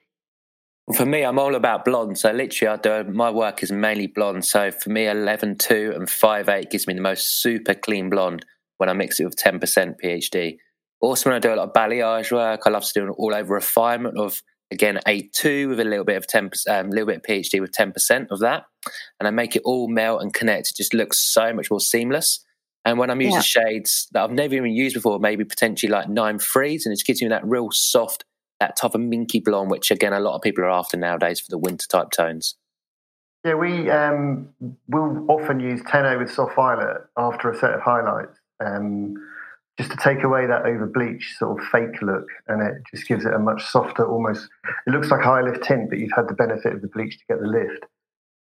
For 0.97 1.04
me, 1.04 1.23
I'm 1.23 1.38
all 1.38 1.54
about 1.54 1.85
blonde. 1.85 2.18
So 2.18 2.30
literally, 2.33 2.73
I 2.73 2.76
do 2.76 3.11
my 3.11 3.30
work 3.30 3.62
is 3.62 3.71
mainly 3.71 4.07
blonde. 4.07 4.45
So 4.45 4.71
for 4.71 4.90
me, 4.90 5.04
11.2 5.04 5.95
and 5.95 6.09
five 6.09 6.49
eight 6.49 6.71
gives 6.71 6.87
me 6.87 6.95
the 6.95 7.00
most 7.00 7.42
super 7.42 7.75
clean 7.75 8.11
blonde 8.11 8.45
when 8.78 8.88
I 8.88 8.92
mix 8.92 9.21
it 9.21 9.25
with 9.25 9.37
10% 9.37 9.97
PhD. 10.02 10.57
Also, 11.00 11.28
when 11.28 11.37
I 11.37 11.40
do 11.40 11.52
a 11.52 11.57
lot 11.57 11.68
of 11.68 11.73
balayage 11.73 12.33
work, 12.33 12.62
I 12.64 12.71
love 12.71 12.85
to 12.85 12.92
do 12.92 13.04
an 13.04 13.11
all 13.11 13.35
over 13.35 13.54
refinement 13.54 14.18
of 14.18 14.42
Again, 14.71 15.00
eight 15.07 15.33
two 15.33 15.71
with 15.71 15.80
a 15.80 15.85
little 15.85 16.04
bit 16.04 16.16
of 16.16 16.26
10, 16.26 16.50
um, 16.68 16.87
a 16.87 16.90
little 16.90 17.07
bit 17.07 17.16
of 17.16 17.23
PhD 17.23 17.61
with 17.61 17.73
10% 17.73 18.26
of 18.30 18.40
that. 18.40 18.64
And 19.18 19.26
I 19.26 19.30
make 19.30 19.57
it 19.57 19.62
all 19.64 19.88
melt 19.88 20.21
and 20.21 20.33
connect. 20.33 20.71
It 20.71 20.76
just 20.76 20.92
looks 20.92 21.18
so 21.18 21.54
much 21.54 21.71
more 21.71 21.80
seamless. 21.80 22.45
And 22.85 22.99
when 22.99 23.11
I'm 23.11 23.21
using 23.21 23.37
yeah. 23.37 23.40
shades 23.40 24.09
that 24.12 24.23
I've 24.23 24.30
never 24.30 24.54
even 24.54 24.73
used 24.73 24.95
before, 24.95 25.18
maybe 25.18 25.45
potentially 25.45 25.90
like 25.90 26.09
nine 26.09 26.38
threes, 26.38 26.85
and 26.85 26.92
it 26.92 27.02
gives 27.04 27.23
me 27.23 27.28
that 27.28 27.47
real 27.47 27.71
soft, 27.71 28.25
that 28.61 28.77
type 28.77 28.95
of 28.95 29.00
minky 29.00 29.41
blonde, 29.41 29.71
which 29.71 29.91
again, 29.91 30.12
a 30.12 30.21
lot 30.21 30.35
of 30.35 30.43
people 30.43 30.65
are 30.65 30.71
after 30.71 30.97
nowadays 30.97 31.41
for 31.41 31.50
the 31.50 31.59
winter 31.59 31.87
type 31.87 32.11
tones. 32.11 32.57
Yeah, 33.45 33.55
we 33.55 33.88
um, 33.88 34.49
will 34.88 35.25
often 35.29 35.61
use 35.61 35.81
10 35.87 36.19
with 36.19 36.31
soft 36.31 36.57
violet 36.57 37.03
after 37.17 37.50
a 37.50 37.57
set 37.57 37.73
of 37.73 37.81
highlights. 37.81 38.37
Um, 38.65 39.15
just 39.79 39.93
to 39.93 39.97
take 39.97 40.25
away 40.25 40.47
that 40.47 40.67
over 40.67 40.87
bleach 40.87 41.37
sort 41.38 41.59
of 41.59 41.67
fake 41.69 42.03
look 42.03 42.27
and 42.49 42.61
it 42.61 42.83
just 42.93 43.07
gives 43.07 43.25
it 43.25 43.33
a 43.33 43.38
much 43.38 43.65
softer 43.65 44.05
almost 44.05 44.49
it 44.87 44.91
looks 44.91 45.09
like 45.09 45.23
high 45.23 45.41
lift 45.41 45.62
tint 45.62 45.88
but 45.88 45.99
you've 45.99 46.11
had 46.15 46.29
the 46.29 46.35
benefit 46.35 46.75
of 46.75 46.83
the 46.83 46.88
bleach 46.88 47.17
to 47.17 47.25
get 47.29 47.41
the 47.41 47.47
lift 47.47 47.85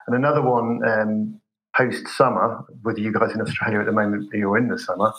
and 0.08 0.16
another 0.16 0.42
one 0.42 0.82
um, 0.88 1.40
post 1.76 2.08
summer 2.08 2.66
with 2.84 2.98
you 2.98 3.14
guys 3.14 3.32
in 3.34 3.42
australia 3.42 3.80
at 3.80 3.86
the 3.86 3.92
moment 3.92 4.28
you're 4.34 4.58
in 4.58 4.68
the 4.68 4.80
summer 4.80 5.14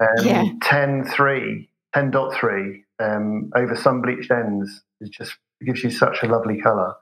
um, 0.00 0.26
yeah. 0.26 0.44
10 0.62 1.06
3 1.06 1.68
10.3 1.94 2.82
um, 2.98 3.50
over 3.54 3.76
sun 3.76 4.00
bleached 4.00 4.30
ends 4.30 4.82
is 5.00 5.10
just 5.10 5.36
gives 5.64 5.82
you 5.82 5.90
such 5.90 6.22
a 6.22 6.26
lovely 6.26 6.60
color 6.60 6.94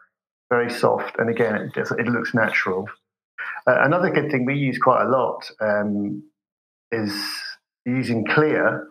very 0.51 0.71
soft 0.71 1.19
and 1.19 1.29
again 1.29 1.55
it, 1.55 1.89
it 1.99 2.07
looks 2.07 2.35
natural 2.35 2.87
uh, 3.67 3.81
another 3.83 4.11
good 4.11 4.31
thing 4.31 4.45
we 4.45 4.55
use 4.55 4.79
quite 4.79 5.03
a 5.05 5.09
lot 5.09 5.51
um, 5.61 6.23
is 6.93 7.15
using 7.87 8.25
clear 8.27 8.89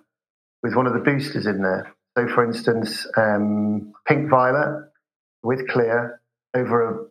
with 0.63 0.75
one 0.75 0.87
of 0.87 0.93
the 0.93 0.99
boosters 0.99 1.45
in 1.45 1.61
there. 1.61 1.93
So, 2.17 2.27
for 2.27 2.43
instance, 2.43 3.05
um, 3.17 3.93
pink 4.07 4.29
violet 4.29 4.89
with 5.43 5.67
clear 5.67 6.21
over 6.55 6.89
a 6.89 7.05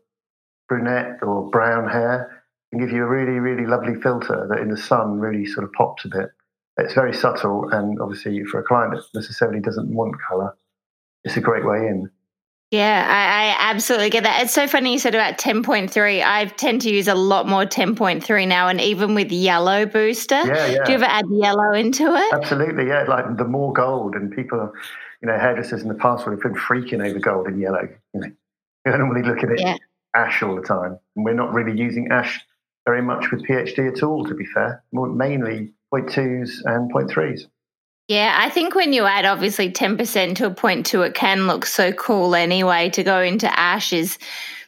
brunette 0.68 1.18
or 1.22 1.50
brown 1.50 1.88
hair 1.88 2.42
can 2.70 2.80
give 2.80 2.90
you 2.90 3.02
a 3.02 3.08
really, 3.08 3.38
really 3.38 3.66
lovely 3.66 3.94
filter 4.00 4.46
that 4.50 4.60
in 4.60 4.70
the 4.70 4.76
sun 4.76 5.18
really 5.18 5.44
sort 5.44 5.64
of 5.64 5.72
pops 5.72 6.04
a 6.04 6.08
bit. 6.08 6.30
It's 6.78 6.94
very 6.94 7.14
subtle, 7.14 7.68
and 7.70 8.00
obviously, 8.00 8.44
for 8.44 8.60
a 8.60 8.62
client 8.62 8.94
that 8.94 9.04
necessarily 9.14 9.60
doesn't 9.60 9.92
want 9.92 10.14
color, 10.26 10.56
it's 11.24 11.36
a 11.36 11.40
great 11.40 11.66
way 11.66 11.86
in. 11.86 12.10
Yeah, 12.72 13.06
I, 13.06 13.66
I, 13.66 13.70
absolutely 13.70 14.08
get 14.08 14.22
that. 14.22 14.42
It's 14.42 14.54
so 14.54 14.66
funny 14.66 14.92
you 14.92 14.98
said 14.98 15.14
about 15.14 15.36
10.3. 15.36 16.24
I 16.24 16.46
tend 16.46 16.80
to 16.80 16.90
use 16.90 17.06
a 17.06 17.14
lot 17.14 17.46
more 17.46 17.66
10.3 17.66 18.48
now, 18.48 18.68
and 18.68 18.80
even 18.80 19.14
with 19.14 19.30
yellow 19.30 19.84
booster. 19.84 20.42
Yeah, 20.46 20.66
yeah. 20.66 20.84
Do 20.84 20.92
you 20.92 20.94
ever 20.94 21.04
add 21.04 21.26
yellow 21.30 21.74
into 21.74 22.04
it? 22.14 22.32
Absolutely, 22.32 22.86
yeah. 22.86 23.02
Like 23.02 23.36
the 23.36 23.44
more 23.44 23.74
gold, 23.74 24.14
and 24.14 24.32
people, 24.34 24.72
you 25.20 25.28
know, 25.28 25.38
hairdressers 25.38 25.82
in 25.82 25.88
the 25.88 25.94
past 25.94 26.24
would 26.24 26.32
have 26.32 26.40
been 26.40 26.54
freaking 26.54 27.06
over 27.06 27.18
gold 27.18 27.46
and 27.46 27.60
yellow. 27.60 27.86
You 28.14 28.20
know, 28.20 28.28
you 28.86 28.96
normally 28.96 29.22
look 29.22 29.44
at 29.44 29.50
it 29.50 29.60
yeah. 29.60 29.76
ash 30.14 30.42
all 30.42 30.56
the 30.56 30.62
time, 30.62 30.98
and 31.14 31.26
we're 31.26 31.34
not 31.34 31.52
really 31.52 31.78
using 31.78 32.08
ash 32.10 32.40
very 32.86 33.02
much 33.02 33.30
with 33.30 33.46
PhD 33.46 33.94
at 33.94 34.02
all. 34.02 34.24
To 34.24 34.34
be 34.34 34.46
fair, 34.46 34.82
more 34.92 35.08
mainly 35.08 35.74
0.2s 35.92 36.50
and 36.64 36.92
0.3s. 36.92 37.42
Yeah, 38.08 38.34
I 38.36 38.50
think 38.50 38.74
when 38.74 38.92
you 38.92 39.04
add 39.04 39.24
obviously 39.24 39.70
10% 39.70 40.36
to 40.36 40.46
a 40.46 40.50
point 40.50 40.86
two, 40.86 41.02
it 41.02 41.14
can 41.14 41.46
look 41.46 41.64
so 41.64 41.92
cool 41.92 42.34
anyway. 42.34 42.90
To 42.90 43.02
go 43.02 43.20
into 43.20 43.58
ashes 43.58 44.18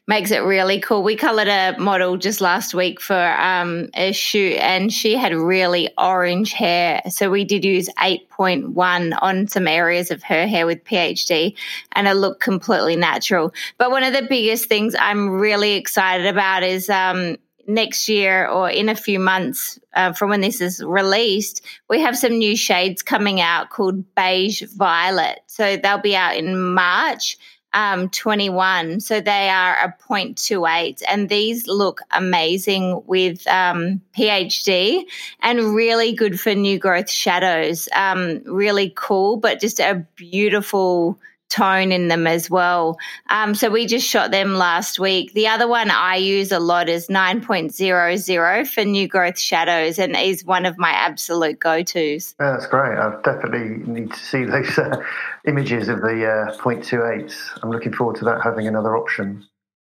makes 0.07 0.31
it 0.31 0.39
really 0.39 0.81
cool. 0.81 1.03
We 1.03 1.17
colored 1.17 1.49
a 1.49 1.77
model 1.79 2.17
just 2.17 2.41
last 2.41 2.75
week 2.75 3.01
for 3.01 3.35
um, 3.39 3.89
a 3.95 4.13
shoot, 4.13 4.55
and 4.55 4.93
she 4.93 5.17
had 5.17 5.35
really 5.35 5.91
orange 5.97 6.53
hair. 6.53 7.01
So 7.09 7.31
we 7.31 7.45
did 7.45 7.65
use 7.65 7.89
8.1 7.99 9.19
on 9.21 9.49
some 9.49 9.67
areas 9.67 10.11
of 10.11 10.23
her 10.23 10.47
hair 10.47 10.67
with 10.67 10.85
PhD, 10.85 11.57
and 11.93 12.07
it 12.07 12.15
looked 12.15 12.43
completely 12.43 12.97
natural. 12.97 13.53
But 13.79 13.91
one 13.91 14.05
of 14.05 14.13
the 14.13 14.27
biggest 14.29 14.69
things 14.69 14.95
I'm 14.99 15.31
really 15.31 15.73
excited 15.73 16.27
about 16.27 16.63
is 16.63 16.91
um, 16.91 17.37
next 17.67 18.09
year 18.09 18.47
or 18.47 18.69
in 18.71 18.89
a 18.89 18.97
few 18.97 19.19
months 19.19 19.79
uh, 19.95 20.13
from 20.13 20.31
when 20.31 20.41
this 20.41 20.61
is 20.61 20.83
released, 20.85 21.65
we 21.89 22.01
have 22.01 22.17
some 22.17 22.39
new 22.39 22.57
shades 22.57 23.03
coming 23.03 23.41
out 23.41 23.71
called 23.71 24.15
Beige 24.15 24.63
Violet. 24.77 25.41
So 25.47 25.77
they'll 25.77 25.99
be 25.99 26.17
out 26.17 26.37
in 26.37 26.59
March. 26.59 27.39
Um, 27.77 28.09
21. 28.09 29.01
So 29.01 29.21
they 29.21 29.49
are 29.49 29.75
a 29.75 29.93
0.28, 30.09 31.03
and 31.09 31.29
these 31.29 31.67
look 31.67 32.03
amazing 32.13 33.03
with 33.07 33.45
um, 33.49 34.01
PhD 34.17 35.03
and 35.41 35.75
really 35.75 36.13
good 36.13 36.39
for 36.39 36.55
new 36.55 36.79
growth 36.79 37.11
shadows. 37.11 37.89
Um, 37.93 38.43
really 38.45 38.93
cool, 38.95 39.39
but 39.39 39.59
just 39.59 39.81
a 39.81 40.07
beautiful 40.15 41.19
tone 41.55 41.93
in 41.93 42.09
them 42.09 42.27
as 42.27 42.51
well. 42.51 42.99
Um, 43.31 43.55
so 43.55 43.71
we 43.71 43.87
just 43.87 44.07
shot 44.07 44.31
them 44.31 44.55
last 44.55 44.99
week. 44.99 45.33
The 45.35 45.47
other 45.47 45.69
one 45.69 45.91
I 45.91 46.17
use 46.17 46.51
a 46.51 46.59
lot 46.59 46.89
is 46.89 47.07
9.00 47.07 48.69
for 48.69 48.85
new 48.85 49.07
growth 49.07 49.39
shadows 49.39 49.99
and 49.99 50.17
is 50.17 50.45
one 50.45 50.67
of 50.67 50.79
my 50.79 50.91
absolute 50.91 51.61
go 51.61 51.83
tos. 51.83 52.35
Yeah, 52.41 52.53
that's 52.53 52.67
great. 52.67 52.99
I 52.99 53.21
definitely 53.23 53.85
need 53.87 54.13
to 54.13 54.19
see 54.19 54.45
those 54.45 54.77
uh, 54.79 55.03
images 55.47 55.89
of 55.89 56.01
the 56.01 56.27
uh, 56.27 56.57
0.28s. 56.57 57.61
I'm 57.63 57.71
looking 57.71 57.93
forward 57.93 58.17
to 58.17 58.25
that 58.25 58.41
having 58.43 58.67
another 58.67 58.97
option. 58.97 59.47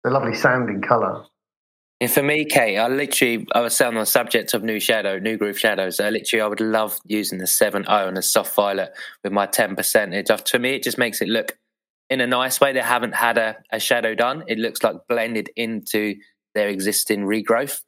The 0.04 0.10
lovely 0.10 0.34
sounding 0.34 0.80
colour. 0.80 1.24
And 2.00 2.10
for 2.10 2.22
me, 2.22 2.44
Kate, 2.44 2.78
I 2.78 2.86
literally, 2.86 3.46
I 3.52 3.60
was 3.60 3.74
saying 3.74 3.94
on 3.94 4.00
the 4.00 4.06
subject 4.06 4.54
of 4.54 4.62
new 4.62 4.78
shadow, 4.78 5.18
new 5.18 5.36
groove 5.36 5.58
shadows. 5.58 5.98
I 5.98 6.10
literally, 6.10 6.42
I 6.42 6.46
would 6.46 6.60
love 6.60 6.98
using 7.04 7.38
the 7.38 7.44
7.0 7.44 7.88
and 8.06 8.16
the 8.16 8.22
soft 8.22 8.54
violet 8.54 8.92
with 9.24 9.32
my 9.32 9.46
10 9.46 9.74
percentage. 9.74 10.26
To 10.28 10.58
me, 10.60 10.76
it 10.76 10.84
just 10.84 10.96
makes 10.96 11.20
it 11.20 11.28
look 11.28 11.58
in 12.08 12.20
a 12.20 12.26
nice 12.26 12.60
way. 12.60 12.72
They 12.72 12.80
haven't 12.80 13.16
had 13.16 13.36
a, 13.36 13.56
a 13.72 13.80
shadow 13.80 14.14
done. 14.14 14.44
It 14.46 14.58
looks 14.58 14.84
like 14.84 15.08
blended 15.08 15.50
into 15.56 16.14
their 16.54 16.68
existing 16.68 17.22
regrowth. 17.22 17.80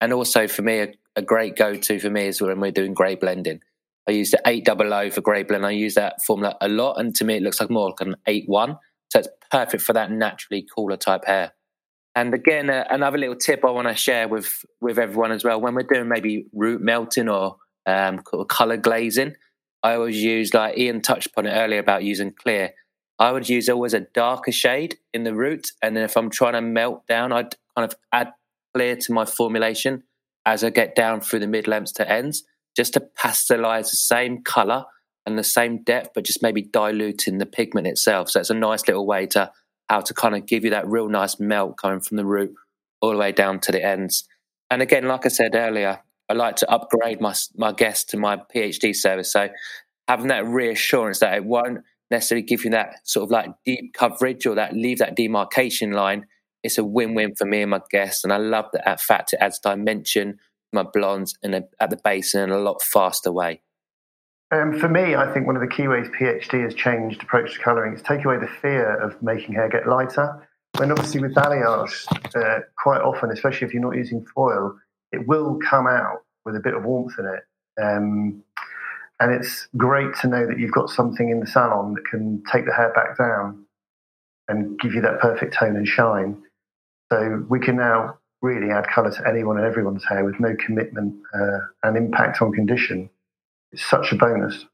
And 0.00 0.12
also 0.12 0.46
for 0.46 0.62
me, 0.62 0.80
a, 0.80 0.94
a 1.16 1.22
great 1.22 1.56
go 1.56 1.74
to 1.74 1.98
for 1.98 2.10
me 2.10 2.26
is 2.26 2.40
when 2.40 2.60
we're 2.60 2.70
doing 2.70 2.94
grey 2.94 3.16
blending. 3.16 3.60
I 4.08 4.12
use 4.12 4.30
the 4.30 4.40
800 4.46 5.12
for 5.12 5.20
grey 5.22 5.42
blend. 5.42 5.66
I 5.66 5.72
use 5.72 5.94
that 5.94 6.22
formula 6.22 6.56
a 6.60 6.68
lot. 6.68 7.00
And 7.00 7.16
to 7.16 7.24
me, 7.24 7.36
it 7.36 7.42
looks 7.42 7.60
like 7.60 7.70
more 7.70 7.88
like 7.88 8.00
an 8.00 8.14
8.1. 8.28 8.78
So 9.08 9.18
it's 9.18 9.28
perfect 9.50 9.82
for 9.82 9.92
that 9.94 10.12
naturally 10.12 10.64
cooler 10.72 10.96
type 10.96 11.24
hair. 11.24 11.52
And 12.16 12.32
again, 12.32 12.70
uh, 12.70 12.84
another 12.88 13.18
little 13.18 13.36
tip 13.36 13.62
I 13.62 13.70
want 13.70 13.88
to 13.88 13.94
share 13.94 14.26
with 14.26 14.64
with 14.80 14.98
everyone 14.98 15.32
as 15.32 15.44
well. 15.44 15.60
When 15.60 15.74
we're 15.74 15.82
doing 15.82 16.08
maybe 16.08 16.46
root 16.54 16.80
melting 16.80 17.28
or 17.28 17.58
um, 17.84 18.22
color 18.48 18.78
glazing, 18.78 19.34
I 19.82 19.94
always 19.94 20.16
use 20.16 20.54
like 20.54 20.78
Ian 20.78 21.02
touched 21.02 21.26
upon 21.26 21.46
it 21.46 21.52
earlier 21.52 21.78
about 21.78 22.04
using 22.04 22.32
clear. 22.32 22.72
I 23.18 23.32
would 23.32 23.48
use 23.48 23.68
always 23.68 23.92
a 23.92 24.00
darker 24.00 24.50
shade 24.50 24.96
in 25.12 25.24
the 25.24 25.34
root, 25.34 25.72
and 25.82 25.94
then 25.94 26.04
if 26.04 26.16
I'm 26.16 26.30
trying 26.30 26.54
to 26.54 26.62
melt 26.62 27.06
down, 27.06 27.32
I'd 27.32 27.54
kind 27.76 27.90
of 27.90 27.94
add 28.12 28.32
clear 28.74 28.96
to 28.96 29.12
my 29.12 29.26
formulation 29.26 30.02
as 30.46 30.64
I 30.64 30.70
get 30.70 30.94
down 30.94 31.20
through 31.20 31.40
the 31.40 31.46
mid 31.46 31.68
lengths 31.68 31.92
to 31.92 32.10
ends, 32.10 32.44
just 32.74 32.94
to 32.94 33.02
pastelize 33.18 33.90
the 33.90 33.96
same 33.96 34.42
color 34.42 34.86
and 35.26 35.38
the 35.38 35.44
same 35.44 35.82
depth, 35.82 36.10
but 36.14 36.24
just 36.24 36.42
maybe 36.42 36.62
diluting 36.62 37.38
the 37.38 37.46
pigment 37.46 37.86
itself. 37.86 38.30
So 38.30 38.40
it's 38.40 38.48
a 38.48 38.54
nice 38.54 38.86
little 38.88 39.06
way 39.06 39.26
to 39.26 39.50
how 39.88 40.00
to 40.00 40.14
kind 40.14 40.34
of 40.34 40.46
give 40.46 40.64
you 40.64 40.70
that 40.70 40.88
real 40.88 41.08
nice 41.08 41.38
melt 41.38 41.76
coming 41.76 42.00
from 42.00 42.16
the 42.16 42.24
root 42.24 42.52
all 43.00 43.12
the 43.12 43.18
way 43.18 43.32
down 43.32 43.60
to 43.60 43.72
the 43.72 43.84
ends. 43.84 44.26
And 44.70 44.82
again, 44.82 45.06
like 45.06 45.26
I 45.26 45.28
said 45.28 45.54
earlier, 45.54 46.00
I 46.28 46.32
like 46.32 46.56
to 46.56 46.70
upgrade 46.70 47.20
my 47.20 47.34
my 47.56 47.72
guests 47.72 48.04
to 48.10 48.16
my 48.16 48.38
PhD 48.54 48.94
service. 48.94 49.32
So 49.32 49.48
having 50.08 50.28
that 50.28 50.46
reassurance 50.46 51.20
that 51.20 51.34
it 51.34 51.44
won't 51.44 51.80
necessarily 52.10 52.44
give 52.44 52.64
you 52.64 52.70
that 52.70 53.06
sort 53.06 53.24
of 53.24 53.30
like 53.30 53.50
deep 53.64 53.94
coverage 53.94 54.46
or 54.46 54.54
that 54.54 54.74
leave 54.74 54.98
that 54.98 55.16
demarcation 55.16 55.92
line. 55.92 56.26
It's 56.62 56.78
a 56.78 56.84
win-win 56.84 57.34
for 57.36 57.44
me 57.44 57.62
and 57.62 57.70
my 57.70 57.80
guests, 57.90 58.24
and 58.24 58.32
I 58.32 58.38
love 58.38 58.66
that 58.72 59.00
fact 59.00 59.32
it 59.32 59.38
adds 59.40 59.60
dimension 59.60 60.32
to 60.32 60.38
my 60.72 60.82
blondes 60.82 61.36
and 61.42 61.54
at 61.54 61.90
the 61.90 61.98
base 62.02 62.34
in 62.34 62.50
a 62.50 62.58
lot 62.58 62.82
faster 62.82 63.30
way. 63.30 63.62
Um, 64.52 64.78
for 64.78 64.88
me, 64.88 65.16
I 65.16 65.32
think 65.32 65.46
one 65.46 65.56
of 65.56 65.62
the 65.62 65.68
key 65.68 65.88
ways 65.88 66.06
PhD 66.08 66.62
has 66.62 66.74
changed 66.74 67.22
approach 67.22 67.54
to 67.54 67.60
colouring 67.60 67.94
is 67.94 68.02
take 68.02 68.24
away 68.24 68.38
the 68.38 68.46
fear 68.46 68.96
of 69.00 69.20
making 69.20 69.54
hair 69.54 69.68
get 69.68 69.88
lighter. 69.88 70.48
When 70.78 70.92
obviously 70.92 71.20
with 71.20 71.34
balayage, 71.34 72.06
uh, 72.36 72.60
quite 72.78 73.00
often, 73.00 73.30
especially 73.30 73.66
if 73.66 73.74
you're 73.74 73.82
not 73.82 73.96
using 73.96 74.24
foil, 74.34 74.78
it 75.10 75.26
will 75.26 75.58
come 75.68 75.86
out 75.88 76.18
with 76.44 76.54
a 76.54 76.60
bit 76.60 76.74
of 76.74 76.84
warmth 76.84 77.18
in 77.18 77.26
it. 77.26 77.82
Um, 77.82 78.42
and 79.18 79.32
it's 79.32 79.66
great 79.76 80.14
to 80.20 80.28
know 80.28 80.46
that 80.46 80.58
you've 80.58 80.72
got 80.72 80.90
something 80.90 81.28
in 81.28 81.40
the 81.40 81.46
salon 81.46 81.94
that 81.94 82.04
can 82.08 82.42
take 82.52 82.66
the 82.66 82.74
hair 82.74 82.92
back 82.92 83.18
down 83.18 83.64
and 84.48 84.78
give 84.78 84.94
you 84.94 85.00
that 85.00 85.18
perfect 85.18 85.54
tone 85.54 85.74
and 85.74 85.88
shine. 85.88 86.40
So 87.10 87.44
we 87.48 87.58
can 87.58 87.76
now 87.76 88.18
really 88.42 88.70
add 88.70 88.86
colour 88.86 89.10
to 89.10 89.26
anyone 89.26 89.56
and 89.56 89.66
everyone's 89.66 90.04
hair 90.04 90.24
with 90.24 90.38
no 90.38 90.54
commitment 90.64 91.16
uh, 91.34 91.58
and 91.82 91.96
impact 91.96 92.42
on 92.42 92.52
condition 92.52 93.10
it's 93.76 93.84
such 93.84 94.10
a 94.10 94.16
bonus. 94.16 94.64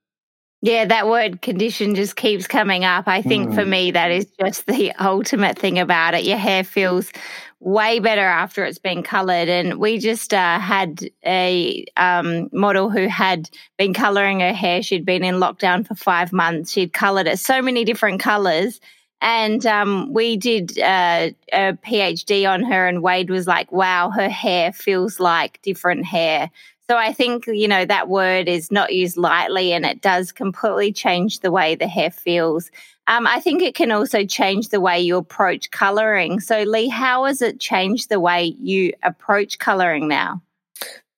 Yeah, 0.64 0.84
that 0.84 1.08
word 1.08 1.42
condition 1.42 1.96
just 1.96 2.14
keeps 2.14 2.46
coming 2.46 2.84
up. 2.84 3.08
I 3.08 3.20
think 3.20 3.48
mm. 3.48 3.54
for 3.56 3.66
me, 3.66 3.90
that 3.90 4.12
is 4.12 4.26
just 4.40 4.66
the 4.66 4.92
ultimate 5.00 5.58
thing 5.58 5.80
about 5.80 6.14
it. 6.14 6.22
Your 6.24 6.38
hair 6.38 6.62
feels 6.62 7.10
way 7.58 7.98
better 7.98 8.24
after 8.24 8.64
it's 8.64 8.78
been 8.78 9.02
colored. 9.02 9.48
And 9.48 9.80
we 9.80 9.98
just 9.98 10.32
uh, 10.32 10.60
had 10.60 11.00
a 11.26 11.84
um, 11.96 12.48
model 12.52 12.90
who 12.90 13.08
had 13.08 13.50
been 13.76 13.92
coloring 13.92 14.38
her 14.38 14.52
hair. 14.52 14.84
She'd 14.84 15.04
been 15.04 15.24
in 15.24 15.36
lockdown 15.36 15.84
for 15.84 15.96
five 15.96 16.32
months. 16.32 16.70
She'd 16.70 16.92
colored 16.92 17.26
it 17.26 17.40
so 17.40 17.60
many 17.60 17.84
different 17.84 18.20
colors 18.20 18.80
And 19.22 19.64
um, 19.66 20.12
we 20.12 20.36
did 20.36 20.78
uh, 20.80 21.30
a 21.52 21.72
PhD 21.74 22.48
on 22.48 22.64
her, 22.64 22.88
and 22.88 23.04
Wade 23.04 23.30
was 23.30 23.46
like, 23.46 23.70
wow, 23.70 24.10
her 24.10 24.28
hair 24.28 24.72
feels 24.72 25.20
like 25.20 25.60
different 25.62 26.04
hair. 26.04 26.50
So 26.92 26.98
I 26.98 27.14
think, 27.14 27.46
you 27.46 27.68
know, 27.68 27.86
that 27.86 28.10
word 28.10 28.48
is 28.48 28.70
not 28.70 28.92
used 28.92 29.16
lightly 29.16 29.72
and 29.72 29.86
it 29.86 30.02
does 30.02 30.30
completely 30.30 30.92
change 30.92 31.40
the 31.40 31.50
way 31.50 31.74
the 31.74 31.88
hair 31.88 32.10
feels. 32.10 32.70
Um, 33.06 33.26
I 33.26 33.40
think 33.40 33.62
it 33.62 33.74
can 33.74 33.90
also 33.90 34.26
change 34.26 34.68
the 34.68 34.78
way 34.78 35.00
you 35.00 35.16
approach 35.16 35.70
colouring. 35.70 36.38
So, 36.40 36.64
Lee, 36.64 36.88
how 36.88 37.24
has 37.24 37.40
it 37.40 37.58
changed 37.58 38.10
the 38.10 38.20
way 38.20 38.54
you 38.60 38.92
approach 39.02 39.58
colouring 39.58 40.06
now? 40.06 40.42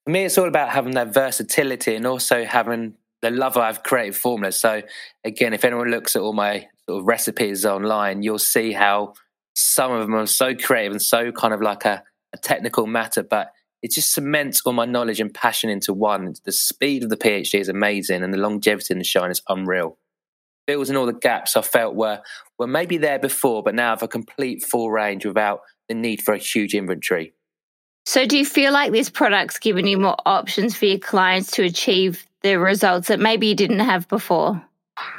For 0.04 0.11
me, 0.11 0.23
it's 0.26 0.38
all 0.38 0.47
about 0.47 0.69
having 0.69 0.95
that 0.95 1.12
versatility 1.12 1.97
and 1.97 2.07
also 2.07 2.45
having 2.45 2.95
the 3.21 3.33
love 3.33 3.57
I 3.57 3.66
have 3.66 3.83
creative 3.83 4.16
formulas. 4.16 4.54
So, 4.54 4.81
again, 5.25 5.54
if 5.54 5.64
anyone 5.64 5.90
looks 5.90 6.14
at 6.14 6.23
all 6.23 6.35
my 6.35 6.69
sort 6.88 7.00
of 7.00 7.09
recipes 7.09 7.66
online, 7.66 8.23
you'll 8.23 8.38
see 8.38 8.71
how 8.71 9.14
some 9.57 9.90
of 9.90 10.02
them 10.02 10.14
are 10.14 10.26
so 10.26 10.54
creative 10.54 10.93
and 10.93 11.02
so 11.02 11.33
kind 11.33 11.52
of 11.52 11.61
like 11.61 11.85
a, 11.85 12.04
a 12.33 12.38
technical 12.38 12.87
matter, 12.87 13.25
but 13.25 13.50
it 13.85 13.91
just 13.91 14.14
cements 14.14 14.62
all 14.64 14.73
my 14.73 14.87
knowledge 14.87 15.21
and 15.21 15.33
passion 15.33 15.69
into 15.69 15.93
one. 15.93 16.35
The 16.45 16.53
speed 16.53 17.05
of 17.05 17.11
the 17.11 17.19
PhD 17.19 17.61
is 17.61 17.69
amazing, 17.69 18.23
and 18.23 18.33
the 18.33 18.38
longevity 18.38 18.95
and 18.95 19.00
the 19.00 19.05
shine 19.05 19.31
is 19.31 19.43
unreal. 19.47 19.99
Fills 20.67 20.88
in 20.88 20.97
all 20.97 21.05
the 21.05 21.12
gaps 21.12 21.55
I 21.55 21.61
felt 21.61 21.95
were 21.95 22.23
were 22.59 22.67
maybe 22.67 22.97
there 22.97 23.19
before, 23.19 23.62
but 23.62 23.75
now 23.75 23.91
have 23.91 24.03
a 24.03 24.09
complete 24.09 24.64
full 24.64 24.91
range 24.91 25.26
without 25.26 25.61
the 25.87 25.95
need 25.95 26.23
for 26.23 26.33
a 26.33 26.38
huge 26.38 26.75
inventory. 26.75 27.35
So, 28.07 28.25
do 28.25 28.38
you 28.38 28.47
feel 28.47 28.73
like 28.73 28.91
this 28.91 29.11
product's 29.11 29.59
given 29.59 29.87
you 29.87 29.99
more 29.99 30.17
options 30.25 30.75
for 30.75 30.87
your 30.87 30.99
clients 30.99 31.50
to 31.53 31.62
achieve 31.62 32.25
the 32.41 32.59
results 32.59 33.09
that 33.09 33.21
maybe 33.21 33.49
you 33.49 33.55
didn't 33.55 33.81
have 33.81 34.09
before? 34.09 34.64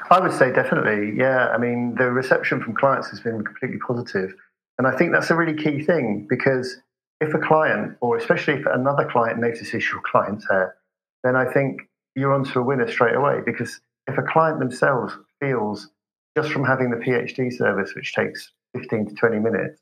I 0.09 0.19
would 0.19 0.33
say 0.33 0.51
definitely, 0.51 1.15
yeah. 1.15 1.49
I 1.49 1.59
mean, 1.59 1.93
the 1.99 2.09
reception 2.09 2.63
from 2.63 2.73
clients 2.73 3.11
has 3.11 3.19
been 3.19 3.43
completely 3.43 3.77
positive. 3.85 4.33
And 4.79 4.87
I 4.87 4.97
think 4.97 5.11
that's 5.11 5.29
a 5.29 5.35
really 5.35 5.55
key 5.55 5.83
thing 5.83 6.25
because 6.27 6.77
if 7.21 7.33
a 7.33 7.39
client, 7.39 7.97
or 8.01 8.17
especially 8.17 8.55
if 8.55 8.65
another 8.65 9.07
client 9.09 9.39
notices 9.39 9.89
your 9.89 10.01
client's 10.01 10.47
hair, 10.49 10.75
then 11.23 11.35
I 11.35 11.45
think 11.51 11.89
you're 12.15 12.33
onto 12.33 12.59
a 12.59 12.63
winner 12.63 12.89
straight 12.89 13.15
away. 13.15 13.39
Because 13.45 13.79
if 14.07 14.17
a 14.17 14.23
client 14.23 14.59
themselves 14.59 15.13
feels 15.39 15.89
just 16.37 16.51
from 16.51 16.65
having 16.65 16.89
the 16.89 16.97
PhD 16.97 17.51
service, 17.51 17.93
which 17.95 18.13
takes 18.13 18.51
15 18.75 19.07
to 19.07 19.15
20 19.15 19.39
minutes, 19.39 19.81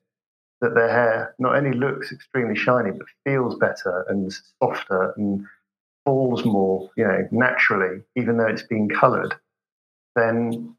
that 0.62 0.76
their 0.76 0.90
hair 0.90 1.36
not 1.40 1.56
only 1.56 1.78
looks 1.78 2.12
extremely 2.12 2.56
shiny, 2.56 2.92
but 2.92 3.08
feels 3.26 3.56
better 3.56 4.06
and 4.08 4.34
softer 4.62 5.14
and 5.18 5.46
falls 6.06 6.46
more, 6.46 6.90
you 6.96 7.04
know, 7.04 7.28
naturally, 7.32 8.02
even 8.16 8.38
though 8.38 8.48
it's 8.48 8.64
been 8.64 8.88
coloured, 8.90 9.36
then 10.16 10.76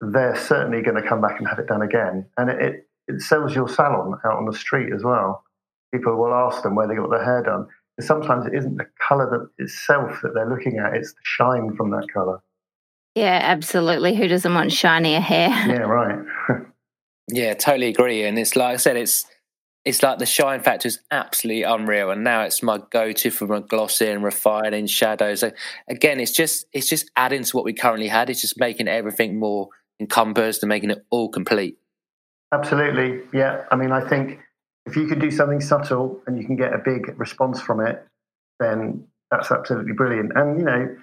they're 0.00 0.36
certainly 0.36 0.82
going 0.82 1.00
to 1.00 1.08
come 1.08 1.20
back 1.20 1.38
and 1.38 1.48
have 1.48 1.58
it 1.58 1.66
done 1.66 1.82
again. 1.82 2.26
And 2.36 2.50
it, 2.50 2.62
it, 2.62 2.88
it 3.06 3.20
sells 3.20 3.54
your 3.54 3.68
salon 3.68 4.18
out 4.24 4.38
on 4.38 4.46
the 4.46 4.52
street 4.52 4.92
as 4.92 5.04
well. 5.04 5.44
People 5.92 6.16
will 6.16 6.34
ask 6.34 6.62
them 6.62 6.74
where 6.74 6.86
they 6.86 6.94
got 6.94 7.10
their 7.10 7.24
hair 7.24 7.42
done. 7.42 7.66
And 7.96 8.06
sometimes 8.06 8.46
it 8.46 8.54
isn't 8.54 8.76
the 8.76 8.86
colour 9.06 9.28
that 9.30 9.64
itself 9.64 10.20
that 10.22 10.34
they're 10.34 10.48
looking 10.48 10.78
at, 10.78 10.94
it's 10.94 11.12
the 11.12 11.20
shine 11.24 11.74
from 11.76 11.90
that 11.90 12.06
colour. 12.12 12.40
Yeah, 13.14 13.40
absolutely. 13.42 14.14
Who 14.14 14.28
doesn't 14.28 14.54
want 14.54 14.72
shinier 14.72 15.20
hair? 15.20 15.48
Yeah, 15.68 15.80
right. 15.80 16.24
yeah, 17.28 17.54
totally 17.54 17.88
agree. 17.88 18.24
And 18.24 18.38
it's 18.38 18.54
like 18.54 18.74
I 18.74 18.76
said, 18.76 18.96
it's 18.96 19.26
it's 19.84 20.02
like 20.02 20.18
the 20.18 20.26
shine 20.26 20.60
factor 20.60 20.86
is 20.86 21.00
absolutely 21.10 21.62
unreal 21.62 22.10
and 22.10 22.22
now 22.22 22.42
it's 22.42 22.62
my 22.62 22.78
go-to 22.90 23.30
for 23.30 23.46
my 23.46 23.60
glossy 23.60 24.08
and 24.08 24.22
refining 24.22 24.86
shadows 24.86 25.40
so 25.40 25.50
again 25.88 26.20
it's 26.20 26.32
just 26.32 26.66
it's 26.72 26.88
just 26.88 27.10
adding 27.16 27.42
to 27.42 27.56
what 27.56 27.64
we 27.64 27.72
currently 27.72 28.08
had 28.08 28.28
it's 28.28 28.40
just 28.40 28.58
making 28.58 28.88
everything 28.88 29.38
more 29.38 29.68
encompassed 30.00 30.62
and 30.62 30.68
making 30.68 30.90
it 30.90 31.06
all 31.10 31.30
complete 31.30 31.78
absolutely 32.52 33.20
yeah 33.32 33.64
i 33.70 33.76
mean 33.76 33.92
i 33.92 34.06
think 34.06 34.40
if 34.88 34.96
you 34.96 35.06
can 35.06 35.18
do 35.18 35.30
something 35.30 35.60
subtle 35.60 36.20
and 36.26 36.38
you 36.38 36.44
can 36.44 36.56
get 36.56 36.72
a 36.72 36.78
big 36.78 37.18
response 37.18 37.60
from 37.60 37.80
it 37.80 38.06
then 38.60 39.06
that's 39.30 39.50
absolutely 39.50 39.92
brilliant 39.92 40.32
and 40.34 40.58
you 40.58 40.64
know 40.64 40.96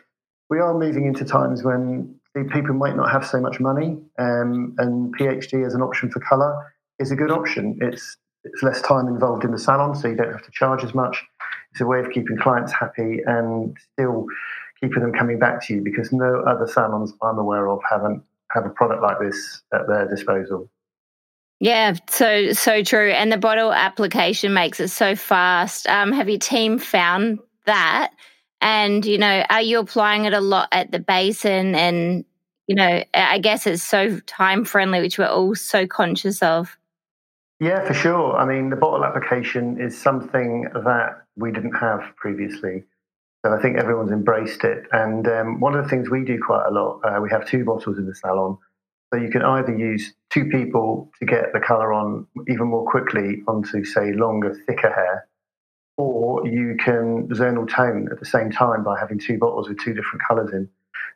we 0.49 0.59
are 0.59 0.77
moving 0.77 1.05
into 1.05 1.25
times 1.25 1.63
when 1.63 2.13
people 2.51 2.73
might 2.73 2.97
not 2.97 3.09
have 3.09 3.25
so 3.25 3.39
much 3.39 3.59
money 3.59 3.97
um, 4.19 4.75
and 4.77 5.17
phd 5.17 5.65
as 5.65 5.73
an 5.73 5.81
option 5.81 6.09
for 6.09 6.19
color 6.19 6.73
is 6.99 7.11
a 7.11 7.15
good 7.15 7.31
option 7.31 7.77
it's 7.81 8.17
it's 8.45 8.61
less 8.61 8.81
time 8.81 9.07
involved 9.07 9.43
in 9.43 9.51
the 9.51 9.57
salon, 9.57 9.95
so 9.95 10.07
you 10.07 10.15
don't 10.15 10.31
have 10.31 10.43
to 10.43 10.51
charge 10.51 10.83
as 10.83 10.93
much. 10.93 11.23
It's 11.71 11.81
a 11.81 11.85
way 11.85 11.99
of 11.99 12.11
keeping 12.11 12.37
clients 12.37 12.71
happy 12.71 13.19
and 13.25 13.75
still 13.93 14.27
keeping 14.79 15.01
them 15.01 15.13
coming 15.13 15.39
back 15.39 15.65
to 15.65 15.73
you 15.73 15.81
because 15.81 16.13
no 16.13 16.41
other 16.47 16.67
salons 16.67 17.11
I'm 17.21 17.39
aware 17.39 17.67
of 17.67 17.81
haven't 17.89 18.23
have 18.51 18.65
a 18.65 18.69
product 18.69 19.01
like 19.01 19.19
this 19.19 19.63
at 19.73 19.87
their 19.87 20.07
disposal. 20.07 20.69
Yeah, 21.59 21.95
so 22.09 22.51
so 22.51 22.83
true. 22.83 23.11
And 23.11 23.31
the 23.31 23.37
bottle 23.37 23.71
application 23.71 24.53
makes 24.53 24.79
it 24.79 24.89
so 24.89 25.15
fast. 25.15 25.87
Um, 25.87 26.11
have 26.11 26.29
your 26.29 26.39
team 26.39 26.79
found 26.79 27.39
that? 27.65 28.11
And 28.61 29.05
you 29.05 29.17
know, 29.17 29.45
are 29.49 29.61
you 29.61 29.79
applying 29.79 30.25
it 30.25 30.33
a 30.33 30.41
lot 30.41 30.69
at 30.71 30.91
the 30.91 30.99
basin? 30.99 31.75
And 31.75 32.25
you 32.67 32.75
know, 32.75 33.03
I 33.13 33.39
guess 33.39 33.67
it's 33.67 33.83
so 33.83 34.19
time 34.21 34.65
friendly, 34.65 35.01
which 35.01 35.17
we're 35.17 35.27
all 35.27 35.55
so 35.55 35.87
conscious 35.87 36.41
of. 36.41 36.77
Yeah, 37.59 37.85
for 37.85 37.93
sure. 37.93 38.35
I 38.35 38.45
mean, 38.45 38.69
the 38.69 38.75
bottle 38.75 39.05
application 39.05 39.79
is 39.79 39.97
something 39.97 40.67
that 40.73 41.23
we 41.37 41.51
didn't 41.51 41.75
have 41.75 42.01
previously. 42.17 42.83
So 43.45 43.53
I 43.53 43.61
think 43.61 43.77
everyone's 43.77 44.11
embraced 44.11 44.63
it. 44.63 44.87
And 44.91 45.27
um, 45.27 45.59
one 45.59 45.75
of 45.75 45.83
the 45.83 45.89
things 45.89 46.09
we 46.09 46.25
do 46.25 46.37
quite 46.43 46.65
a 46.67 46.71
lot, 46.71 46.99
uh, 47.03 47.21
we 47.21 47.29
have 47.29 47.47
two 47.47 47.63
bottles 47.63 47.97
in 47.97 48.07
the 48.07 48.15
salon. 48.15 48.57
So 49.13 49.19
you 49.19 49.29
can 49.29 49.43
either 49.43 49.73
use 49.73 50.13
two 50.35 50.45
people 50.45 51.09
to 51.19 51.25
get 51.25 51.53
the 51.53 51.59
colour 51.59 51.93
on 51.93 52.27
even 52.49 52.67
more 52.67 52.85
quickly 52.85 53.41
onto, 53.47 53.85
say, 53.85 54.11
longer, 54.11 54.53
thicker 54.67 54.91
hair, 54.93 55.27
or 55.97 56.45
you 56.45 56.75
can 56.77 57.27
zonal 57.29 57.67
tone 57.69 58.09
at 58.11 58.19
the 58.19 58.25
same 58.25 58.51
time 58.51 58.83
by 58.83 58.99
having 58.99 59.17
two 59.17 59.37
bottles 59.37 59.69
with 59.69 59.79
two 59.79 59.93
different 59.93 60.21
colours 60.27 60.51
in. 60.51 60.69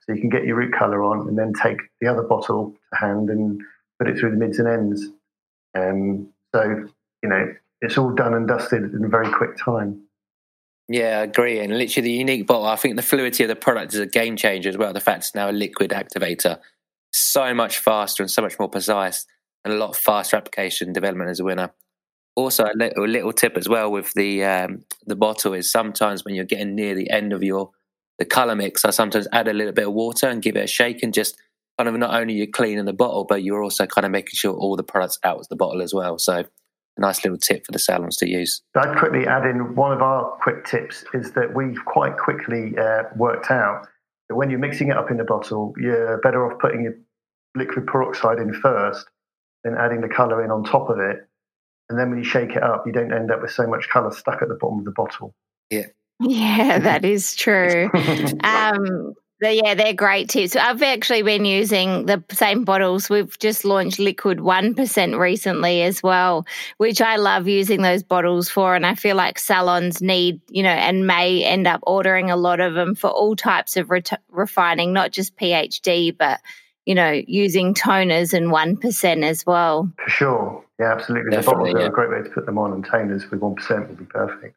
So 0.05 0.13
you 0.13 0.21
can 0.21 0.29
get 0.29 0.45
your 0.45 0.55
root 0.55 0.73
colour 0.73 1.03
on 1.03 1.27
and 1.27 1.38
then 1.38 1.51
take 1.51 1.79
the 1.99 2.08
other 2.08 2.23
bottle 2.23 2.73
to 2.93 2.99
hand 2.99 3.29
and 3.29 3.62
put 3.99 4.10
it 4.10 4.17
through 4.17 4.32
the 4.32 4.38
mids 4.38 4.58
and 4.58 4.67
ends. 4.69 5.05
Um, 5.75 6.29
so, 6.55 6.88
you 7.21 7.29
know, 7.29 7.53
it's 7.82 7.97
all 7.97 8.15
done 8.15 8.34
and 8.34 8.47
dusted 8.47 8.93
in 8.93 9.03
a 9.03 9.10
very 9.10 9.29
quick 9.29 9.58
time. 9.58 10.01
Yeah, 10.88 11.19
I 11.19 11.23
agree. 11.23 11.60
And 11.60 11.77
literally, 11.77 12.08
the 12.08 12.13
unique 12.13 12.47
bottle, 12.47 12.65
I 12.65 12.77
think 12.77 12.95
the 12.95 13.03
fluidity 13.03 13.43
of 13.43 13.49
the 13.49 13.55
product 13.55 13.93
is 13.93 13.99
a 13.99 14.08
game 14.08 14.38
changer 14.38 14.69
as 14.69 14.77
well. 14.77 14.93
The 14.93 15.01
fact 15.01 15.19
it's 15.19 15.36
now 15.36 15.49
a 15.49 15.51
liquid 15.51 15.91
activator, 15.91 16.60
so 17.12 17.54
much 17.54 17.80
faster 17.80 18.24
and 18.24 18.32
so 18.32 18.41
much 18.41 18.58
more 18.60 18.69
precise, 18.69 19.26
and 19.63 19.74
a 19.74 19.78
lot 19.78 19.95
faster 19.95 20.38
application 20.38 20.93
development 20.93 21.30
as 21.30 21.39
a 21.39 21.43
winner. 21.43 21.72
Also, 22.36 22.63
a 22.63 22.76
little, 22.76 23.06
a 23.06 23.08
little 23.08 23.34
tip 23.34 23.58
as 23.58 23.67
well 23.67 23.91
with 23.91 24.13
the 24.13 24.43
um, 24.43 24.86
the 25.06 25.15
bottle 25.15 25.54
is 25.54 25.72
sometimes 25.72 26.24
when 26.24 26.36
you're 26.36 26.45
getting 26.45 26.76
near 26.76 26.95
the 26.95 27.10
end 27.10 27.34
of 27.34 27.43
your 27.43 27.72
the 28.17 28.26
color 28.26 28.56
mix, 28.56 28.86
I 28.86 28.91
sometimes 28.91 29.28
add 29.32 29.48
a 29.48 29.54
little 29.54 29.74
bit 29.74 29.88
of 29.88 29.93
water 29.93 30.28
and 30.28 30.41
give 30.41 30.56
it 30.58 30.63
a 30.65 30.67
shake 30.67 31.02
and 31.04 31.13
just 31.13 31.38
kind 31.78 31.88
of 31.88 31.95
not 31.95 32.13
only 32.13 32.34
you're 32.34 32.48
cleaning 32.48 32.86
the 32.86 32.93
bottle, 32.93 33.24
but 33.24 33.43
you're 33.43 33.63
also 33.63 33.88
kind 33.88 34.06
of 34.06 34.12
making 34.12 34.34
sure 34.34 34.54
all 34.54 34.76
the 34.76 34.84
products 34.84 35.17
out 35.24 35.39
of 35.39 35.48
the 35.48 35.56
bottle 35.56 35.82
as 35.82 35.93
well. 35.93 36.19
So 36.19 36.43
a 36.98 37.02
nice 37.02 37.24
little 37.24 37.38
tip 37.38 37.65
for 37.65 37.72
the 37.72 37.80
salons 37.80 38.17
to 38.17 38.30
use. 38.30 38.62
I'd 38.76 38.98
quickly 38.98 39.26
add 39.26 39.45
in 39.45 39.76
one 39.76 39.93
of 39.93 40.02
our 40.02 40.32
quick 40.41 40.65
tips 40.65 41.06
is 41.13 41.32
that 41.32 41.56
we've 41.56 41.84
quite 41.86 42.17
quickly 42.17 42.78
uh, 42.78 43.04
worked 43.15 43.50
out 43.50 43.88
when 44.30 44.50
you're 44.50 44.60
mixing 44.60 44.89
it 44.89 44.98
up 44.98 45.12
in 45.12 45.18
the 45.18 45.24
bottle, 45.24 45.74
you're 45.78 46.20
better 46.22 46.50
off 46.50 46.60
putting 46.60 46.84
your 46.84 46.94
liquid 47.56 47.88
peroxide 47.88 48.39
in 48.39 48.54
first, 48.54 49.06
then 49.63 49.76
adding 49.78 50.02
the 50.02 50.08
colour 50.08 50.44
in 50.44 50.52
on 50.52 50.63
top 50.63 50.89
of 50.89 51.00
it. 51.00 51.28
And 51.89 51.98
then 51.98 52.10
when 52.10 52.20
you 52.20 52.26
shake 52.26 52.52
it 52.52 52.62
up, 52.62 52.86
you 52.86 52.94
don't 52.94 53.12
end 53.12 53.32
up 53.32 53.42
with 53.42 53.52
so 53.52 53.65
much 53.65 53.89
colour 53.89 54.12
stuck 54.12 54.42
at 54.42 54.48
the 54.48 54.56
bottom 54.56 54.80
of 54.80 54.86
the 54.86 54.92
bottle. 54.92 55.34
Yeah. 55.70 55.88
Yeah, 56.22 56.80
that 56.80 57.06
is 57.06 57.34
true. 57.34 57.89
um, 58.44 59.13
yeah, 59.41 59.73
they're 59.73 59.93
great 59.93 60.30
tips. 60.30 60.56
I've 60.56 60.82
actually 60.82 61.21
been 61.21 61.45
using 61.45 62.06
the 62.06 62.23
same 62.32 62.65
bottles. 62.65 63.10
We've 63.10 63.38
just 63.39 63.63
launched 63.63 63.99
Liquid 63.99 64.39
1% 64.39 65.17
recently 65.17 65.82
as 65.84 66.04
well, 66.04 66.45
which 66.78 67.02
I 67.02 67.15
love 67.15 67.47
using 67.47 67.82
those 67.82 68.04
bottles 68.04 68.49
for. 68.49 68.75
And 68.75 68.86
I 68.86 68.95
feel 68.95 69.15
like 69.15 69.39
salons 69.39 70.02
need, 70.02 70.41
you 70.49 70.63
know, 70.63 70.69
and 70.69 71.08
may 71.08 71.43
end 71.43 71.67
up 71.67 71.80
ordering 71.84 72.30
a 72.30 72.36
lot 72.36 72.60
of 72.60 72.73
them 72.73 72.95
for 72.95 73.10
all 73.10 73.36
types 73.36 73.78
of 73.78 73.89
re- 73.89 74.04
refining, 74.30 74.91
not 74.91 75.12
just 75.12 75.38
PhD, 75.38 76.15
but, 76.17 76.41
you 76.86 76.95
know, 76.95 77.21
using 77.25 77.73
toners 77.73 78.34
and 78.34 78.52
1% 78.52 79.23
as 79.23 79.45
well. 79.45 79.89
For 80.04 80.10
sure. 80.10 80.65
Yeah, 80.80 80.93
absolutely. 80.93 81.32
Definitely, 81.32 81.71
the 81.71 81.73
bottles 81.73 81.80
yeah. 81.80 81.86
are 81.86 81.89
a 81.89 81.93
great 81.93 82.10
way 82.10 82.28
to 82.28 82.34
put 82.34 82.45
them 82.45 82.58
on, 82.58 82.73
and 82.73 82.86
toners 82.86 83.30
with 83.30 83.41
1% 83.41 83.88
would 83.88 83.97
be 83.97 84.06
perfect. 84.06 84.56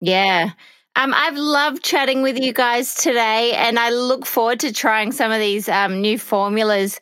Yeah. 0.00 0.50
Um, 0.96 1.12
I've 1.14 1.36
loved 1.36 1.82
chatting 1.82 2.22
with 2.22 2.38
you 2.38 2.52
guys 2.52 2.94
today, 2.94 3.52
and 3.52 3.78
I 3.78 3.90
look 3.90 4.26
forward 4.26 4.60
to 4.60 4.72
trying 4.72 5.10
some 5.10 5.32
of 5.32 5.40
these 5.40 5.68
um, 5.68 6.00
new 6.00 6.18
formulas 6.18 7.00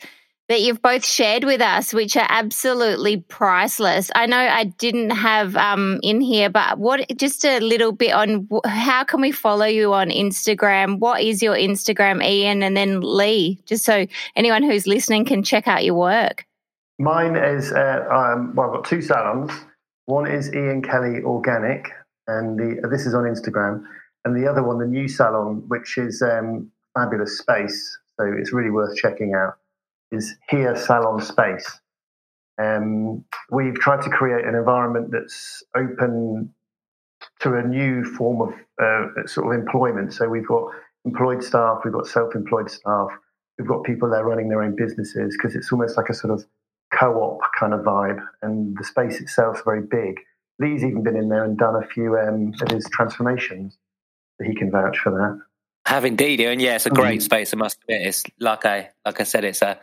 that 0.49 0.61
you've 0.61 0.83
both 0.83 1.05
shared 1.05 1.45
with 1.45 1.61
us, 1.61 1.95
which 1.95 2.17
are 2.17 2.27
absolutely 2.29 3.19
priceless. 3.19 4.11
I 4.15 4.27
know 4.27 4.39
I 4.39 4.65
didn't 4.65 5.11
have 5.11 5.57
um, 5.57 6.01
in 6.03 6.21
here, 6.21 6.51
but 6.51 6.79
what 6.79 7.07
just 7.17 7.45
a 7.45 7.61
little 7.61 7.93
bit 7.93 8.13
on 8.13 8.49
how 8.65 9.05
can 9.05 9.21
we 9.21 9.31
follow 9.31 9.67
you 9.67 9.93
on 9.93 10.09
Instagram? 10.09 10.99
What 10.99 11.23
is 11.23 11.43
your 11.43 11.55
Instagram, 11.55 12.25
Ian, 12.25 12.63
and 12.63 12.77
then 12.77 13.01
Lee, 13.01 13.63
just 13.67 13.85
so 13.85 14.07
anyone 14.37 14.63
who's 14.63 14.87
listening 14.87 15.25
can 15.25 15.43
check 15.43 15.69
out 15.69 15.85
your 15.85 15.95
work. 15.95 16.45
Mine 16.99 17.37
is, 17.37 17.73
uh, 17.73 18.07
um, 18.11 18.55
well, 18.55 18.69
I've 18.69 18.75
got 18.75 18.85
two 18.85 19.03
salons. 19.03 19.53
One 20.07 20.31
is 20.31 20.53
Ian 20.53 20.83
Kelly 20.83 21.23
Organic, 21.23 21.89
and 22.39 22.59
the 22.59 22.89
this 22.89 23.07
is 23.07 23.15
on 23.15 23.25
Instagram. 23.25 23.85
And 24.25 24.37
the 24.37 24.49
other 24.49 24.63
one, 24.63 24.79
the 24.79 24.87
new 24.87 25.09
salon, 25.09 25.65
which 25.67 25.99
is 25.99 26.23
um, 26.23 26.71
fabulous 26.95 27.39
space, 27.39 27.99
so 28.17 28.25
it's 28.39 28.53
really 28.53 28.71
worth 28.71 28.97
checking 28.97 29.35
out, 29.35 29.55
is 30.13 30.37
Here 30.49 30.77
Salon 30.77 31.21
Space. 31.21 31.81
Um, 32.59 33.25
we've 33.51 33.75
tried 33.75 34.03
to 34.03 34.11
create 34.11 34.45
an 34.45 34.55
environment 34.55 35.11
that's 35.11 35.65
open 35.75 36.55
to 37.41 37.57
a 37.57 37.63
new 37.63 38.05
form 38.05 38.41
of 38.43 38.55
uh, 38.81 39.27
sort 39.27 39.47
of 39.47 39.61
employment. 39.61 40.13
So 40.13 40.29
we've 40.29 40.47
got 40.47 40.71
employed 41.05 41.43
staff, 41.43 41.81
we've 41.85 41.93
got 41.95 42.07
self-employed 42.07 42.71
staff, 42.71 43.09
we've 43.59 43.67
got 43.67 43.83
people 43.85 44.11
there 44.11 44.25
running 44.25 44.49
their 44.49 44.63
own 44.63 44.77
businesses 44.77 45.37
because 45.37 45.57
it's 45.57 45.73
almost 45.73 45.97
like 45.97 46.09
a 46.09 46.15
sort 46.15 46.33
of 46.33 46.45
co-op 46.93 47.41
kind 47.59 47.75
of 47.75 47.81
vibe, 47.81 48.25
and 48.43 48.77
the 48.77 48.85
space 48.85 49.21
itself 49.21 49.57
is 49.57 49.63
very 49.65 49.83
big. 49.83 50.21
Lee's 50.59 50.85
even 50.85 51.03
been 51.03 51.17
in 51.17 51.29
there 51.29 51.45
and 51.45 51.59
done 51.59 51.77
a 51.77 51.87
few 51.87 52.17
um, 52.19 52.53
of 52.61 52.71
his 52.71 52.89
transformations. 52.93 53.79
He 54.43 54.55
can 54.55 54.71
vouch 54.71 54.99
for 54.99 55.11
that. 55.13 55.41
Have 55.91 56.05
indeed, 56.05 56.41
and 56.41 56.61
yeah, 56.61 56.77
it's 56.77 56.87
a 56.87 56.91
great 56.91 57.21
mm. 57.21 57.25
space. 57.25 57.53
I 57.53 57.57
must 57.57 57.79
admit, 57.83 58.07
it's 58.07 58.25
like 58.39 58.65
I 58.65 58.91
like 59.05 59.21
I 59.21 59.25
said, 59.25 59.45
it's 59.45 59.63
a 59.63 59.79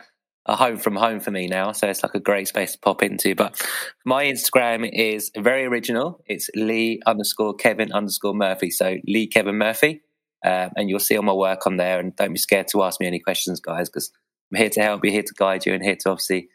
a 0.46 0.56
home 0.56 0.78
from 0.78 0.96
home 0.96 1.20
for 1.20 1.30
me 1.30 1.46
now. 1.46 1.72
So 1.72 1.88
it's 1.88 2.02
like 2.02 2.14
a 2.14 2.20
great 2.20 2.48
space 2.48 2.72
to 2.72 2.78
pop 2.78 3.02
into. 3.02 3.34
But 3.34 3.60
my 4.04 4.24
Instagram 4.24 4.88
is 4.90 5.30
very 5.36 5.64
original. 5.64 6.22
It's 6.26 6.48
Lee 6.54 7.00
underscore 7.06 7.54
Kevin 7.54 7.92
underscore 7.92 8.34
Murphy. 8.34 8.70
So 8.70 8.96
Lee 9.06 9.26
Kevin 9.26 9.58
Murphy. 9.58 10.02
Uh, 10.44 10.70
and 10.74 10.88
you'll 10.88 10.98
see 10.98 11.16
all 11.16 11.22
my 11.22 11.34
work 11.34 11.66
on 11.66 11.76
there. 11.76 12.00
And 12.00 12.16
don't 12.16 12.32
be 12.32 12.38
scared 12.38 12.68
to 12.68 12.82
ask 12.82 12.98
me 13.00 13.06
any 13.06 13.20
questions, 13.20 13.60
guys, 13.60 13.90
because 13.90 14.10
I'm 14.50 14.58
here 14.58 14.70
to 14.70 14.80
help 14.80 15.04
you, 15.04 15.10
here 15.10 15.22
to 15.22 15.34
guide 15.34 15.66
you, 15.66 15.74
and 15.74 15.82
here 15.82 15.96
to 15.96 16.10
obviously 16.10 16.48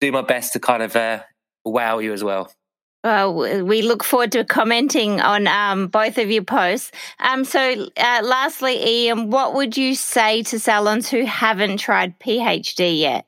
do 0.00 0.10
my 0.10 0.22
best 0.22 0.52
to 0.54 0.60
kind 0.60 0.82
of 0.82 0.96
uh, 0.96 1.22
wow 1.64 2.00
you 2.00 2.12
as 2.12 2.24
well. 2.24 2.52
Well, 3.04 3.64
we 3.64 3.82
look 3.82 4.04
forward 4.04 4.30
to 4.32 4.44
commenting 4.44 5.20
on 5.20 5.48
um, 5.48 5.88
both 5.88 6.18
of 6.18 6.30
your 6.30 6.44
posts. 6.44 6.92
Um, 7.18 7.44
so, 7.44 7.88
uh, 7.96 8.20
lastly, 8.22 8.78
Ian, 8.80 9.30
what 9.30 9.54
would 9.54 9.76
you 9.76 9.96
say 9.96 10.44
to 10.44 10.60
salons 10.60 11.10
who 11.10 11.24
haven't 11.24 11.78
tried 11.78 12.18
PhD 12.20 12.98
yet? 12.98 13.26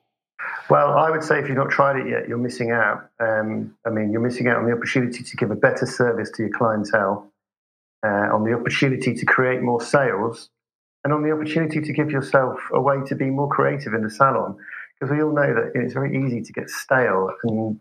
Well, 0.71 0.97
I 0.97 1.11
would 1.11 1.25
say 1.25 1.41
if 1.41 1.49
you've 1.49 1.57
not 1.57 1.71
tried 1.71 1.97
it 1.97 2.09
yet, 2.09 2.29
you're 2.29 2.39
missing 2.39 2.71
out. 2.71 3.11
Um, 3.19 3.77
I 3.85 3.91
mean, 3.91 4.13
you're 4.13 4.21
missing 4.21 4.47
out 4.47 4.59
on 4.59 4.67
the 4.67 4.73
opportunity 4.73 5.25
to 5.25 5.37
give 5.37 5.51
a 5.51 5.57
better 5.57 5.87
service 5.87 6.31
to 6.37 6.45
your 6.45 6.53
clientele, 6.53 7.33
uh, 8.07 8.33
on 8.33 8.45
the 8.45 8.55
opportunity 8.55 9.13
to 9.15 9.27
create 9.27 9.61
more 9.61 9.81
sales, 9.83 10.51
and 11.03 11.13
on 11.13 11.23
the 11.23 11.33
opportunity 11.33 11.81
to 11.81 11.93
give 11.93 12.11
yourself 12.11 12.61
a 12.73 12.81
way 12.81 12.97
to 13.07 13.15
be 13.15 13.27
more 13.29 13.49
creative 13.49 13.93
in 13.93 14.03
the 14.03 14.11
salon. 14.11 14.57
Because 14.99 15.15
we 15.15 15.23
all 15.23 15.33
know 15.33 15.53
that 15.53 15.73
it's 15.75 15.95
very 15.95 16.25
easy 16.25 16.41
to 16.41 16.53
get 16.53 16.71
stale 16.71 17.31
and 17.43 17.81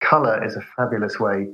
color 0.00 0.44
is 0.44 0.56
a 0.56 0.62
fabulous 0.76 1.18
way 1.18 1.48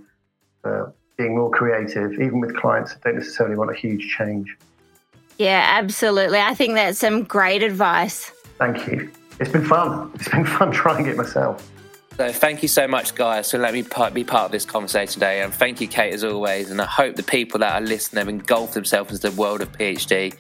for 0.62 0.92
being 1.16 1.36
more 1.36 1.50
creative, 1.50 2.12
even 2.14 2.40
with 2.40 2.56
clients 2.56 2.94
that 2.94 3.02
don't 3.02 3.16
necessarily 3.16 3.56
want 3.56 3.70
a 3.70 3.74
huge 3.74 4.14
change. 4.16 4.56
Yeah, 5.38 5.64
absolutely. 5.66 6.38
I 6.38 6.54
think 6.54 6.74
that's 6.74 6.98
some 6.98 7.24
great 7.24 7.62
advice. 7.62 8.30
Thank 8.58 8.86
you. 8.86 9.10
It's 9.40 9.50
been 9.50 9.64
fun. 9.64 10.10
It's 10.14 10.28
been 10.28 10.44
fun 10.58 10.70
trying 10.70 11.06
it 11.06 11.16
myself. 11.16 11.70
So 12.16 12.30
thank 12.30 12.62
you 12.62 12.68
so 12.68 12.86
much, 12.86 13.16
guys, 13.16 13.50
for 13.50 13.58
letting 13.58 13.82
me 13.82 13.88
be 14.12 14.22
part 14.22 14.44
of 14.44 14.52
this 14.52 14.64
conversation 14.64 15.14
today. 15.14 15.42
And 15.42 15.52
thank 15.52 15.80
you, 15.80 15.88
Kate, 15.88 16.14
as 16.14 16.22
always. 16.22 16.70
And 16.70 16.80
I 16.80 16.86
hope 16.86 17.16
the 17.16 17.24
people 17.24 17.58
that 17.60 17.74
are 17.74 17.84
listening 17.84 18.20
have 18.20 18.28
engulfed 18.28 18.74
themselves 18.74 19.10
into 19.12 19.30
the 19.30 19.40
world 19.40 19.60
of 19.60 19.72
PhD, 19.72 20.36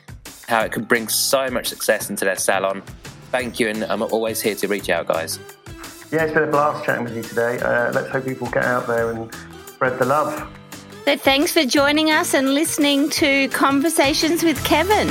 how 0.46 0.62
it 0.62 0.70
can 0.70 0.84
bring 0.84 1.08
so 1.08 1.50
much 1.50 1.66
success 1.66 2.10
into 2.10 2.24
their 2.24 2.36
salon. 2.36 2.82
Thank 3.32 3.58
you, 3.58 3.68
and 3.68 3.82
I'm 3.84 4.02
always 4.02 4.40
here 4.40 4.54
to 4.54 4.68
reach 4.68 4.88
out, 4.88 5.08
guys. 5.08 5.40
Yeah, 6.12 6.24
it's 6.24 6.34
been 6.34 6.44
a 6.44 6.50
blast 6.50 6.84
chatting 6.84 7.04
with 7.04 7.16
you 7.16 7.22
today. 7.22 7.58
Uh, 7.58 7.92
let's 7.92 8.08
hope 8.08 8.24
people 8.24 8.48
get 8.48 8.64
out 8.64 8.86
there 8.86 9.10
and 9.10 9.34
spread 9.66 9.98
the 9.98 10.04
love. 10.04 10.48
So 11.04 11.16
thanks 11.16 11.52
for 11.52 11.64
joining 11.64 12.10
us 12.10 12.34
and 12.34 12.54
listening 12.54 13.10
to 13.10 13.48
Conversations 13.48 14.42
with 14.42 14.62
Kevin. 14.64 15.08